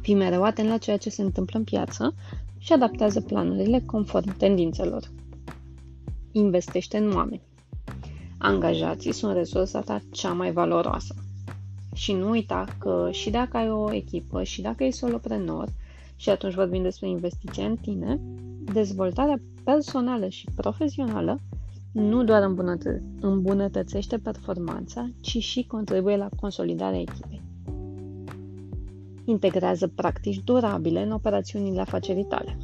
Fii 0.06 0.16
mereu 0.16 0.44
atent 0.44 0.70
la 0.70 0.78
ceea 0.78 0.98
ce 0.98 1.10
se 1.10 1.22
întâmplă 1.22 1.58
în 1.60 1.64
piață 1.66 2.14
și 2.58 2.74
adaptează 2.74 3.22
planurile 3.22 3.80
conform 3.86 4.38
tendințelor. 4.38 5.12
Investește 6.32 6.98
în 6.98 7.12
oameni. 7.16 7.42
Angajații 8.38 9.12
sunt 9.12 9.34
resursa 9.36 9.80
ta 9.82 10.02
cea 10.12 10.34
mai 10.34 10.52
valoroasă. 10.52 11.16
Și 11.94 12.14
nu 12.14 12.30
uita 12.30 12.66
că 12.78 13.10
și 13.12 13.30
dacă 13.30 13.58
ai 13.58 13.70
o 13.70 13.94
echipă, 13.94 14.44
și 14.44 14.62
dacă 14.62 14.84
ești 14.84 15.00
soloprenor, 15.00 15.68
și 16.16 16.30
atunci 16.30 16.54
vorbim 16.54 16.82
despre 16.82 17.10
investiția 17.10 17.66
în 17.66 17.76
tine, 17.76 18.20
dezvoltarea 18.74 19.42
personală 19.64 20.28
și 20.28 20.48
profesională 20.56 21.40
nu 21.92 22.24
doar 22.24 22.44
îmbunătă- 22.44 23.02
îmbunătățește 23.20 24.18
performanța, 24.18 25.10
ci 25.22 25.38
și 25.44 25.66
contribuie 25.68 26.18
la 26.18 26.30
consolidarea 26.42 27.00
echipei. 27.00 27.35
Integrează 29.26 29.88
practici 29.88 30.44
durabile 30.44 31.02
în 31.02 31.12
operațiunile 31.12 31.82
afacerii 31.82 32.26
tale. 32.26 32.58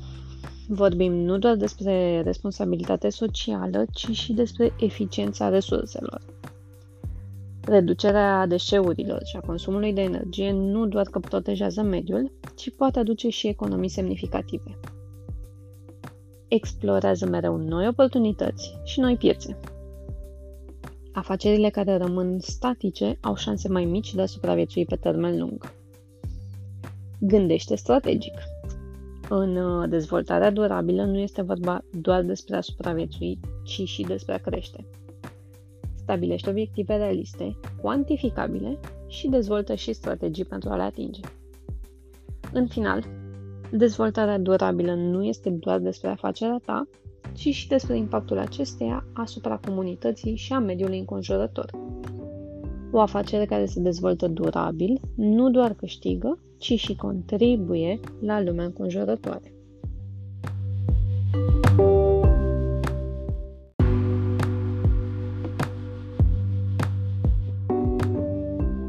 Vorbim 0.67 1.13
nu 1.13 1.37
doar 1.37 1.55
despre 1.55 2.21
responsabilitate 2.21 3.09
socială, 3.09 3.85
ci 3.93 4.07
și 4.11 4.33
despre 4.33 4.73
eficiența 4.79 5.49
resurselor. 5.49 6.21
Reducerea 7.65 8.45
deșeurilor 8.45 9.21
și 9.25 9.35
a 9.35 9.39
consumului 9.39 9.93
de 9.93 10.01
energie 10.01 10.51
nu 10.51 10.85
doar 10.85 11.07
că 11.07 11.19
protejează 11.19 11.81
mediul, 11.81 12.31
ci 12.55 12.75
poate 12.75 12.99
aduce 12.99 13.29
și 13.29 13.47
economii 13.47 13.89
semnificative. 13.89 14.79
Explorează 16.47 17.25
mereu 17.27 17.57
noi 17.57 17.87
oportunități 17.87 18.77
și 18.83 18.99
noi 18.99 19.17
piețe. 19.17 19.57
Afacerile 21.13 21.69
care 21.69 21.97
rămân 21.97 22.39
statice 22.39 23.17
au 23.21 23.35
șanse 23.35 23.69
mai 23.69 23.85
mici 23.85 24.13
de 24.13 24.21
a 24.21 24.25
supraviețui 24.25 24.85
pe 24.85 24.95
termen 24.95 25.39
lung. 25.39 25.71
Gândește 27.23 27.75
strategic. 27.75 28.33
În 29.29 29.55
uh, 29.55 29.89
dezvoltarea 29.89 30.51
durabilă 30.51 31.03
nu 31.03 31.17
este 31.17 31.41
vorba 31.41 31.83
doar 31.91 32.21
despre 32.21 32.55
a 32.55 32.61
supraviețui, 32.61 33.39
ci 33.63 33.81
și 33.87 34.03
despre 34.03 34.33
a 34.33 34.37
crește. 34.37 34.85
Stabilește 35.95 36.49
obiective 36.49 36.95
realiste, 36.95 37.57
cuantificabile 37.81 38.79
și 39.07 39.27
dezvoltă 39.27 39.75
și 39.75 39.93
strategii 39.93 40.45
pentru 40.45 40.69
a 40.69 40.75
le 40.75 40.81
atinge. 40.81 41.21
În 42.53 42.67
final, 42.67 43.05
dezvoltarea 43.71 44.39
durabilă 44.39 44.93
nu 44.93 45.23
este 45.23 45.49
doar 45.49 45.79
despre 45.79 46.09
afacerea 46.09 46.61
ta, 46.65 46.87
ci 47.33 47.47
și 47.49 47.67
despre 47.67 47.97
impactul 47.97 48.37
acesteia 48.37 49.05
asupra 49.13 49.59
comunității 49.65 50.35
și 50.35 50.53
a 50.53 50.59
mediului 50.59 50.99
înconjurător. 50.99 51.69
O 52.91 52.99
afacere 52.99 53.45
care 53.45 53.65
se 53.65 53.79
dezvoltă 53.79 54.27
durabil 54.27 54.99
nu 55.15 55.49
doar 55.49 55.73
câștigă, 55.73 56.39
ci 56.61 56.79
și 56.79 56.95
contribuie 56.95 57.99
la 58.19 58.41
lumea 58.41 58.65
înconjurătoare. 58.65 59.53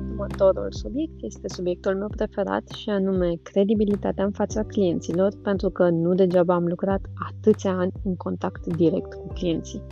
Următorul 0.08 0.68
subiect 0.70 1.22
este 1.22 1.48
subiectul 1.48 1.96
meu 1.96 2.08
preferat 2.16 2.68
și 2.68 2.88
anume 2.88 3.34
credibilitatea 3.42 4.24
în 4.24 4.32
fața 4.32 4.62
clienților, 4.62 5.32
pentru 5.42 5.70
că 5.70 5.88
nu 5.88 6.14
degeaba 6.14 6.54
am 6.54 6.66
lucrat 6.66 7.00
atâția 7.30 7.70
ani 7.76 7.92
în 8.04 8.16
contact 8.16 8.66
direct 8.66 9.14
cu 9.14 9.26
clienții. 9.34 9.82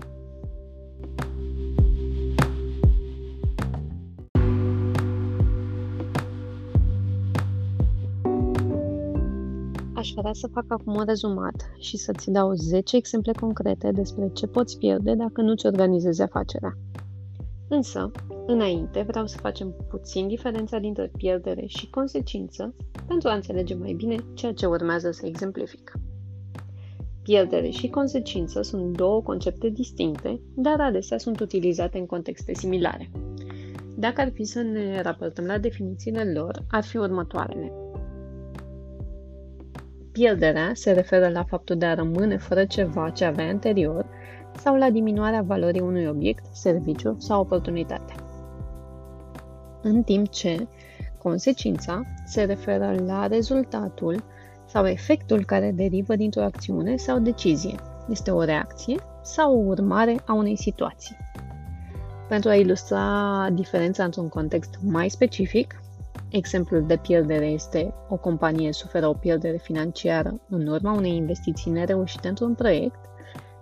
Aș 10.00 10.12
vrea 10.16 10.32
să 10.32 10.46
fac 10.46 10.64
acum 10.68 10.94
un 10.94 11.04
rezumat 11.06 11.70
și 11.78 11.96
să-ți 11.96 12.30
dau 12.30 12.52
10 12.52 12.96
exemple 12.96 13.32
concrete 13.32 13.90
despre 13.92 14.30
ce 14.32 14.46
poți 14.46 14.78
pierde 14.78 15.14
dacă 15.14 15.40
nu-ți 15.40 15.66
organizezi 15.66 16.22
afacerea. 16.22 16.78
Însă, 17.68 18.10
înainte, 18.46 19.04
vreau 19.08 19.26
să 19.26 19.38
facem 19.38 19.74
puțin 19.88 20.28
diferența 20.28 20.78
dintre 20.78 21.10
pierdere 21.16 21.66
și 21.66 21.90
consecință 21.90 22.74
pentru 23.06 23.28
a 23.28 23.34
înțelege 23.34 23.74
mai 23.74 23.92
bine 23.92 24.16
ceea 24.34 24.52
ce 24.52 24.66
urmează 24.66 25.10
să 25.10 25.26
exemplific. 25.26 25.92
Pierdere 27.22 27.68
și 27.68 27.88
consecință 27.88 28.62
sunt 28.62 28.96
două 28.96 29.22
concepte 29.22 29.68
distincte, 29.68 30.40
dar 30.54 30.80
adesea 30.80 31.18
sunt 31.18 31.40
utilizate 31.40 31.98
în 31.98 32.06
contexte 32.06 32.54
similare. 32.54 33.10
Dacă 33.96 34.20
ar 34.20 34.30
fi 34.32 34.44
să 34.44 34.60
ne 34.60 35.02
raportăm 35.02 35.44
la 35.44 35.58
definițiile 35.58 36.32
lor, 36.32 36.64
ar 36.70 36.84
fi 36.84 36.96
următoarele. 36.96 37.79
Pierderea 40.20 40.70
se 40.74 40.92
referă 40.92 41.28
la 41.28 41.44
faptul 41.44 41.76
de 41.76 41.86
a 41.86 41.94
rămâne 41.94 42.36
fără 42.36 42.64
ceva 42.64 43.10
ce 43.10 43.24
avea 43.24 43.48
anterior 43.48 44.06
sau 44.56 44.76
la 44.76 44.90
diminuarea 44.90 45.42
valorii 45.42 45.80
unui 45.80 46.06
obiect, 46.06 46.44
serviciu 46.52 47.16
sau 47.18 47.40
oportunitate. 47.40 48.14
În 49.82 50.02
timp 50.02 50.28
ce 50.28 50.66
consecința 51.18 52.02
se 52.26 52.42
referă 52.42 52.94
la 53.06 53.26
rezultatul 53.26 54.24
sau 54.66 54.86
efectul 54.86 55.44
care 55.44 55.72
derivă 55.72 56.16
dintr-o 56.16 56.42
acțiune 56.42 56.96
sau 56.96 57.18
decizie. 57.18 57.74
Este 58.08 58.30
o 58.30 58.42
reacție 58.42 58.96
sau 59.22 59.54
o 59.54 59.66
urmare 59.66 60.16
a 60.26 60.32
unei 60.32 60.56
situații. 60.56 61.16
Pentru 62.28 62.50
a 62.50 62.54
ilustra 62.54 63.48
diferența 63.52 64.04
într-un 64.04 64.28
context 64.28 64.78
mai 64.82 65.08
specific, 65.08 65.79
Exemplul 66.30 66.86
de 66.86 66.96
pierdere 66.96 67.46
este 67.46 67.94
o 68.08 68.16
companie 68.16 68.72
suferă 68.72 69.06
o 69.08 69.12
pierdere 69.12 69.56
financiară 69.56 70.40
în 70.48 70.66
urma 70.66 70.92
unei 70.92 71.16
investiții 71.16 71.70
nereușite 71.70 72.28
într-un 72.28 72.54
proiect, 72.54 72.98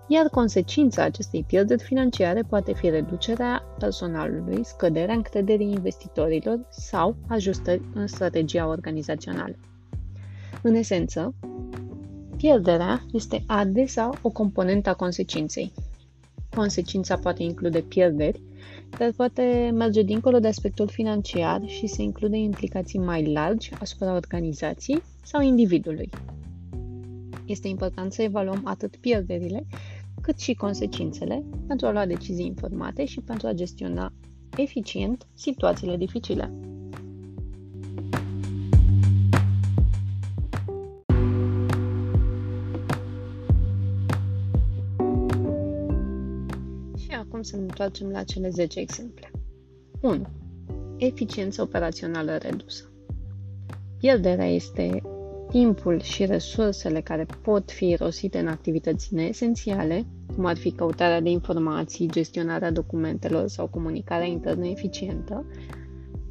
iar 0.06 0.28
consecința 0.28 1.02
acestei 1.02 1.44
pierderi 1.46 1.82
financiare 1.82 2.42
poate 2.42 2.72
fi 2.72 2.88
reducerea 2.88 3.62
personalului, 3.78 4.64
scăderea 4.64 5.14
încrederii 5.14 5.70
investitorilor 5.70 6.66
sau 6.70 7.16
ajustări 7.28 7.82
în 7.94 8.06
strategia 8.06 8.68
organizațională. 8.68 9.56
În 10.62 10.74
esență, 10.74 11.34
pierderea 12.36 13.02
este 13.12 13.44
adesea 13.46 14.10
o 14.22 14.30
componentă 14.30 14.88
a 14.88 14.94
consecinței. 14.94 15.72
Consecința 16.54 17.16
poate 17.16 17.42
include 17.42 17.80
pierderi 17.80 18.40
dar 18.98 19.12
poate 19.16 19.70
merge 19.74 20.02
dincolo 20.02 20.38
de 20.38 20.48
aspectul 20.48 20.88
financiar 20.88 21.62
și 21.66 21.86
se 21.86 22.02
include 22.02 22.36
implicații 22.36 22.98
mai 22.98 23.32
largi 23.32 23.72
asupra 23.80 24.14
organizației 24.14 25.02
sau 25.22 25.42
individului. 25.42 26.10
Este 27.46 27.68
important 27.68 28.12
să 28.12 28.22
evaluăm 28.22 28.60
atât 28.64 28.96
pierderile, 28.96 29.66
cât 30.20 30.38
și 30.38 30.54
consecințele 30.54 31.44
pentru 31.66 31.86
a 31.86 31.92
lua 31.92 32.06
decizii 32.06 32.46
informate 32.46 33.04
și 33.04 33.20
pentru 33.20 33.46
a 33.46 33.52
gestiona 33.52 34.12
eficient 34.56 35.26
situațiile 35.34 35.96
dificile. 35.96 36.52
Acum 47.16 47.42
să 47.42 47.56
ne 47.56 47.62
întoarcem 47.62 48.10
la 48.10 48.22
cele 48.22 48.48
10 48.48 48.80
exemple. 48.80 49.30
1. 50.00 50.26
Eficiență 50.96 51.62
operațională 51.62 52.36
redusă. 52.36 52.92
Pierderea 53.98 54.46
este 54.46 55.02
timpul 55.50 56.00
și 56.00 56.24
resursele 56.24 57.00
care 57.00 57.26
pot 57.42 57.70
fi 57.70 57.88
irosite 57.88 58.38
în 58.38 58.46
activități 58.46 59.14
neesențiale, 59.14 60.06
cum 60.34 60.44
ar 60.44 60.56
fi 60.56 60.70
căutarea 60.70 61.20
de 61.20 61.30
informații, 61.30 62.08
gestionarea 62.08 62.70
documentelor 62.70 63.48
sau 63.48 63.66
comunicarea 63.66 64.26
internă 64.26 64.66
eficientă, 64.66 65.46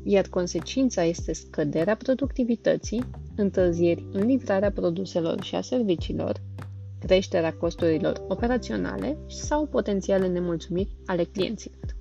iar 0.04 0.28
consecința 0.28 1.04
este 1.04 1.34
scăderea 1.34 1.96
productivității, 1.96 3.04
întârzieri 3.36 4.08
în 4.12 4.26
livrarea 4.26 4.72
produselor 4.72 5.42
și 5.42 5.56
a 5.56 5.62
serviciilor, 5.62 6.42
creșterea 6.99 7.53
costurilor 7.53 8.21
operaționale 8.27 9.17
sau 9.27 9.65
potențiale 9.65 10.27
nemulțumiri 10.27 10.95
ale 11.05 11.23
clienților. 11.23 11.95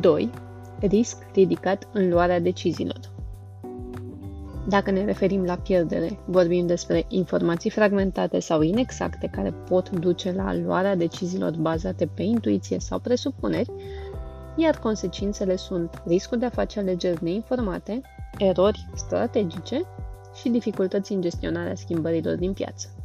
2. 0.00 0.30
Risc 0.80 1.16
ridicat 1.34 1.88
în 1.92 2.08
luarea 2.08 2.40
deciziilor. 2.40 3.00
Dacă 4.68 4.90
ne 4.90 5.04
referim 5.04 5.44
la 5.44 5.56
pierdere, 5.56 6.18
vorbim 6.24 6.66
despre 6.66 7.04
informații 7.08 7.70
fragmentate 7.70 8.38
sau 8.38 8.60
inexacte 8.60 9.28
care 9.32 9.54
pot 9.68 9.90
duce 9.90 10.32
la 10.32 10.54
luarea 10.54 10.96
deciziilor 10.96 11.56
bazate 11.56 12.06
pe 12.14 12.22
intuiție 12.22 12.78
sau 12.78 12.98
presupuneri, 12.98 13.70
iar 14.56 14.78
consecințele 14.78 15.56
sunt 15.56 16.02
riscul 16.06 16.38
de 16.38 16.44
a 16.44 16.50
face 16.50 16.78
alegeri 16.78 17.24
neinformate, 17.24 18.00
erori 18.38 18.88
strategice 18.94 19.82
și 20.34 20.48
dificultăți 20.48 21.12
în 21.12 21.20
gestionarea 21.20 21.74
schimbărilor 21.74 22.36
din 22.36 22.52
piață. 22.52 23.01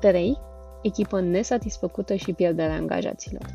3. 0.00 0.38
Echipă 0.82 1.20
nesatisfăcută 1.20 2.14
și 2.14 2.32
pierderea 2.32 2.74
angajaților. 2.74 3.54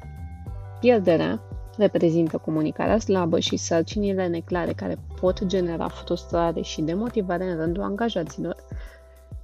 Pierderea 0.79 1.41
reprezintă 1.77 2.37
comunicarea 2.37 2.99
slabă 2.99 3.39
și 3.39 3.57
sarcinile 3.57 4.27
neclare 4.27 4.73
care 4.73 4.97
pot 5.19 5.45
genera 5.45 5.87
frustrare 5.87 6.61
și 6.61 6.81
demotivare 6.81 7.49
în 7.51 7.57
rândul 7.57 7.83
angajaților, 7.83 8.55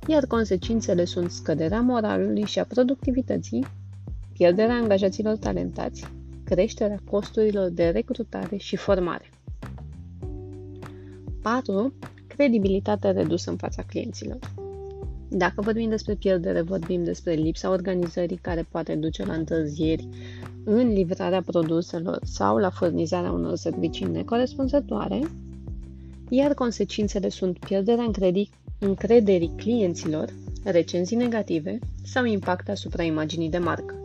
iar 0.08 0.26
consecințele 0.26 1.06
sunt 1.06 1.32
scăderea 1.32 1.82
moralului 1.82 2.46
și 2.46 2.60
a 2.60 2.66
productivității, 2.66 3.66
pierderea 4.34 4.76
angajaților 4.76 5.38
talentați, 5.38 6.12
creșterea 6.44 7.00
costurilor 7.10 7.70
de 7.70 7.90
recrutare 7.90 8.58
și 8.58 8.76
formare. 8.76 9.30
4. 11.42 11.94
Credibilitatea 12.28 13.12
redusă 13.12 13.50
în 13.50 13.58
fața 13.58 13.82
clienților. 13.82 14.40
Dacă 15.34 15.62
vorbim 15.62 15.90
despre 15.90 16.16
pierdere, 16.16 16.62
vorbim 16.62 17.04
despre 17.04 17.34
lipsa 17.34 17.70
organizării 17.70 18.38
care 18.38 18.68
poate 18.72 18.96
duce 18.96 19.26
la 19.26 19.34
întârzieri 19.34 20.08
în 20.64 20.94
livrarea 20.94 21.42
produselor 21.42 22.20
sau 22.24 22.58
la 22.58 22.70
furnizarea 22.70 23.32
unor 23.32 23.56
servicii 23.56 24.06
necorespunzătoare, 24.06 25.20
iar 26.30 26.54
consecințele 26.54 27.30
sunt 27.30 27.58
pierderea 27.58 28.12
încrederii 28.80 29.54
clienților, 29.58 30.34
recenzii 30.64 31.18
negative 31.18 31.80
sau 32.04 32.26
impact 32.26 32.70
asupra 32.70 33.04
imaginii 33.04 33.50
de 33.50 33.58
marcă. 33.58 33.96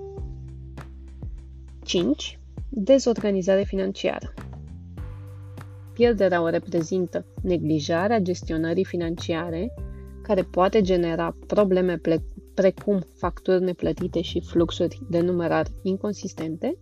5. 1.84 2.38
Dezorganizare 2.68 3.62
financiară. 3.62 4.34
Pierderea 5.92 6.42
o 6.42 6.48
reprezintă 6.48 7.24
neglijarea 7.42 8.18
gestionării 8.18 8.84
financiare, 8.84 9.74
care 10.26 10.42
poate 10.42 10.80
genera 10.80 11.36
probleme 11.46 12.00
precum 12.54 13.00
facturi 13.14 13.62
neplătite 13.62 14.20
și 14.20 14.40
fluxuri 14.40 14.98
de 15.10 15.20
numerar 15.20 15.66
inconsistente, 15.82 16.78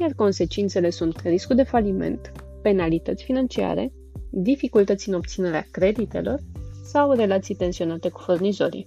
iar 0.00 0.12
consecințele 0.16 0.90
sunt 0.90 1.20
riscul 1.24 1.56
de 1.56 1.62
faliment, 1.62 2.32
penalități 2.62 3.24
financiare, 3.24 3.92
dificultăți 4.30 5.08
în 5.08 5.14
obținerea 5.14 5.66
creditelor 5.70 6.40
sau 6.84 7.12
relații 7.12 7.54
tensionate 7.54 8.08
cu 8.08 8.20
furnizorii. 8.20 8.86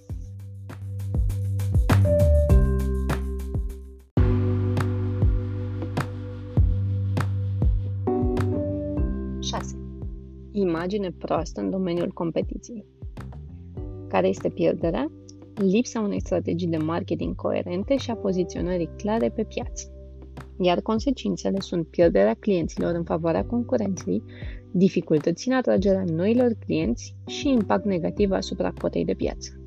6. 9.40 9.76
Imagine 10.52 11.10
proastă 11.10 11.60
în 11.60 11.70
domeniul 11.70 12.10
competiției. 12.12 12.97
Care 14.08 14.28
este 14.28 14.48
pierderea? 14.48 15.10
Lipsa 15.54 16.00
unei 16.00 16.20
strategii 16.20 16.68
de 16.68 16.76
marketing 16.76 17.34
coerente 17.34 17.96
și 17.96 18.10
a 18.10 18.14
poziționării 18.14 18.90
clare 18.96 19.28
pe 19.28 19.44
piață. 19.44 19.92
Iar 20.60 20.80
consecințele 20.80 21.60
sunt 21.60 21.86
pierderea 21.86 22.34
clienților 22.34 22.94
în 22.94 23.04
favoarea 23.04 23.44
concurenței, 23.44 24.22
dificultăți 24.72 25.48
în 25.48 25.54
atragerea 25.54 26.04
noilor 26.04 26.52
clienți 26.64 27.14
și 27.26 27.48
impact 27.48 27.84
negativ 27.84 28.30
asupra 28.30 28.72
cotei 28.80 29.04
de 29.04 29.14
piață. 29.14 29.60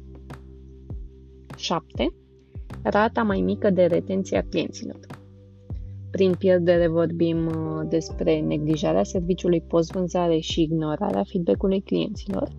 7. 1.55 2.13
Rata 2.83 3.23
mai 3.23 3.41
mică 3.41 3.69
de 3.69 3.85
retenție 3.85 4.37
a 4.37 4.43
clienților. 4.49 4.99
Prin 6.11 6.33
pierdere 6.37 6.87
vorbim 6.87 7.45
uh, 7.45 7.87
despre 7.89 8.39
neglijarea 8.39 9.03
serviciului 9.03 9.61
post-vânzare 9.61 10.37
și 10.39 10.61
ignorarea 10.61 11.23
feedback-ului 11.23 11.81
clienților, 11.81 12.49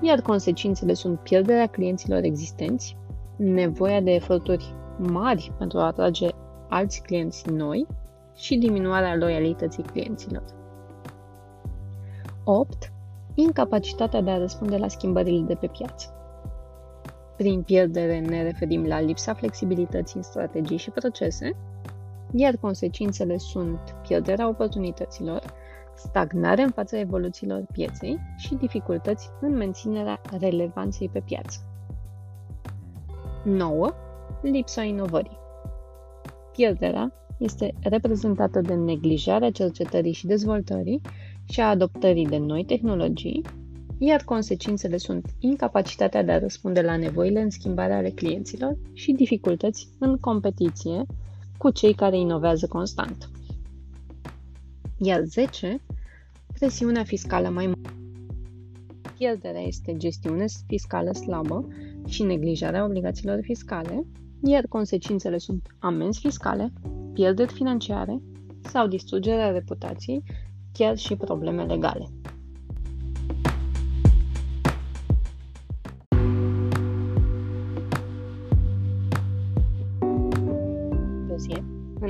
iar 0.00 0.20
consecințele 0.20 0.94
sunt 0.94 1.18
pierderea 1.18 1.66
clienților 1.66 2.22
existenți, 2.22 2.96
nevoia 3.36 4.00
de 4.00 4.10
eforturi 4.10 4.74
mari 4.98 5.52
pentru 5.58 5.78
a 5.78 5.86
atrage 5.86 6.28
alți 6.68 7.02
clienți 7.02 7.50
noi 7.50 7.86
și 8.34 8.56
diminuarea 8.56 9.16
loialității 9.16 9.82
clienților. 9.82 10.44
8. 12.44 12.92
Incapacitatea 13.34 14.20
de 14.20 14.30
a 14.30 14.38
răspunde 14.38 14.76
la 14.76 14.88
schimbările 14.88 15.44
de 15.46 15.54
pe 15.54 15.66
piață. 15.66 16.10
Prin 17.36 17.62
pierdere 17.62 18.18
ne 18.20 18.42
referim 18.42 18.84
la 18.86 19.00
lipsa 19.00 19.34
flexibilității 19.34 20.16
în 20.16 20.22
strategii 20.22 20.76
și 20.76 20.90
procese, 20.90 21.56
iar 22.32 22.56
consecințele 22.56 23.38
sunt 23.38 23.78
pierderea 24.06 24.48
oportunităților, 24.48 25.42
stagnare 25.96 26.62
în 26.62 26.70
fața 26.70 26.98
evoluțiilor 26.98 27.66
pieței 27.72 28.18
și 28.36 28.54
dificultăți 28.54 29.28
în 29.40 29.56
menținerea 29.56 30.20
relevanței 30.38 31.08
pe 31.08 31.20
piață. 31.20 31.58
9. 33.44 33.90
Lipsa 34.42 34.82
inovării. 34.82 35.38
Pierderea 36.52 37.12
este 37.38 37.74
reprezentată 37.82 38.60
de 38.60 38.74
neglijarea 38.74 39.50
cercetării 39.50 40.12
și 40.12 40.26
dezvoltării 40.26 41.00
și 41.48 41.60
a 41.60 41.68
adoptării 41.68 42.26
de 42.26 42.38
noi 42.38 42.64
tehnologii, 42.64 43.42
iar 43.98 44.22
consecințele 44.24 44.96
sunt 44.96 45.34
incapacitatea 45.38 46.22
de 46.22 46.32
a 46.32 46.38
răspunde 46.38 46.80
la 46.80 46.96
nevoile 46.96 47.40
în 47.40 47.50
schimbare 47.50 47.94
ale 47.94 48.10
clienților 48.10 48.78
și 48.92 49.12
dificultăți 49.12 49.88
în 49.98 50.16
competiție 50.16 51.06
cu 51.58 51.70
cei 51.70 51.94
care 51.94 52.18
inovează 52.18 52.66
constant. 52.66 53.30
Iar 54.98 55.22
10. 55.22 55.80
Presiunea 56.58 57.04
fiscală 57.04 57.48
mai 57.48 57.66
mare. 57.66 57.96
Pierderea 59.18 59.60
este 59.60 59.96
gestiune 59.96 60.44
fiscală 60.66 61.12
slabă 61.12 61.68
și 62.06 62.22
neglijarea 62.22 62.84
obligațiilor 62.84 63.38
fiscale, 63.42 64.06
iar 64.42 64.66
consecințele 64.68 65.38
sunt 65.38 65.66
amenzi 65.78 66.20
fiscale, 66.20 66.72
pierderi 67.12 67.52
financiare 67.52 68.22
sau 68.62 68.86
distrugerea 68.86 69.50
reputației, 69.50 70.22
chiar 70.72 70.96
și 70.96 71.16
probleme 71.16 71.64
legale. 71.64 72.06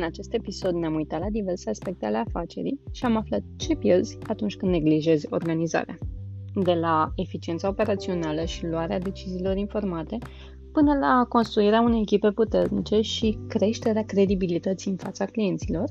Acest 0.06 0.32
episod 0.34 0.74
ne-am 0.74 0.94
uitat 0.94 1.20
la 1.20 1.30
diverse 1.30 1.70
aspecte 1.70 2.06
ale 2.06 2.16
afacerii 2.16 2.80
și 2.92 3.04
am 3.04 3.16
aflat 3.16 3.42
ce 3.56 3.74
pierzi 3.74 4.18
atunci 4.26 4.56
când 4.56 4.72
neglijezi 4.72 5.26
organizarea. 5.30 5.98
De 6.54 6.72
la 6.72 7.12
eficiența 7.16 7.68
operațională 7.68 8.44
și 8.44 8.66
luarea 8.66 8.98
deciziilor 8.98 9.56
informate, 9.56 10.18
până 10.72 10.98
la 10.98 11.26
construirea 11.28 11.80
unei 11.80 12.00
echipe 12.00 12.30
puternice 12.30 13.00
și 13.00 13.38
creșterea 13.48 14.04
credibilității 14.04 14.90
în 14.90 14.96
fața 14.96 15.24
clienților, 15.24 15.88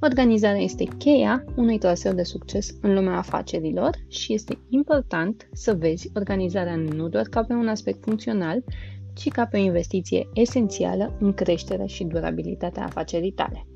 organizarea 0.00 0.60
este 0.60 0.84
cheia 0.98 1.44
unui 1.56 1.78
traseu 1.78 2.12
de 2.12 2.22
succes 2.22 2.76
în 2.80 2.94
lumea 2.94 3.16
afacerilor 3.16 3.90
și 4.08 4.32
este 4.32 4.58
important 4.68 5.48
să 5.52 5.74
vezi 5.74 6.10
organizarea 6.14 6.76
nu 6.76 7.08
doar 7.08 7.26
ca 7.26 7.42
pe 7.42 7.52
un 7.52 7.68
aspect 7.68 8.02
funcțional, 8.02 8.64
ci 9.14 9.28
ca 9.28 9.46
pe 9.46 9.56
o 9.56 9.60
investiție 9.60 10.28
esențială 10.34 11.12
în 11.20 11.32
creșterea 11.34 11.86
și 11.86 12.04
durabilitatea 12.04 12.84
afacerii 12.84 13.32
tale. 13.32 13.66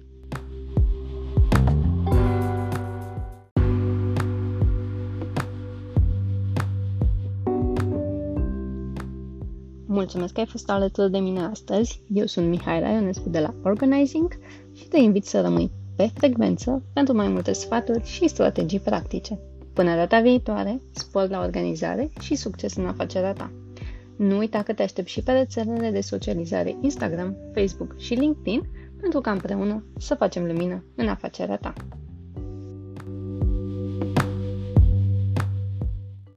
Mulțumesc 9.86 10.32
că 10.32 10.40
ai 10.40 10.46
fost 10.46 10.70
alături 10.70 11.10
de 11.10 11.18
mine 11.18 11.40
astăzi. 11.40 12.00
Eu 12.08 12.26
sunt 12.26 12.48
Mihai 12.48 12.80
Raionescu 12.80 13.28
de 13.28 13.38
la 13.40 13.54
Organizing 13.62 14.38
și 14.72 14.88
te 14.88 14.98
invit 14.98 15.24
să 15.24 15.40
rămâi 15.40 15.70
pe 15.96 16.10
frecvență 16.14 16.82
pentru 16.92 17.14
mai 17.14 17.28
multe 17.28 17.52
sfaturi 17.52 18.04
și 18.04 18.28
strategii 18.28 18.80
practice. 18.80 19.38
Până 19.72 19.94
data 19.94 20.20
viitoare, 20.20 20.80
spor 20.92 21.28
la 21.28 21.40
organizare 21.40 22.10
și 22.20 22.34
succes 22.34 22.76
în 22.76 22.86
afacerea 22.86 23.32
ta! 23.32 23.50
Nu 24.16 24.36
uita 24.36 24.62
că 24.62 24.72
te 24.72 24.82
aștept 24.82 25.08
și 25.08 25.22
pe 25.22 25.32
rețelele 25.32 25.90
de 25.90 26.00
socializare 26.00 26.76
Instagram, 26.80 27.36
Facebook 27.54 27.98
și 27.98 28.14
LinkedIn 28.14 28.68
pentru 29.00 29.20
ca 29.20 29.30
împreună 29.30 29.84
să 29.98 30.14
facem 30.14 30.44
lumină 30.46 30.84
în 30.94 31.08
afacerea 31.08 31.56
ta. 31.56 31.72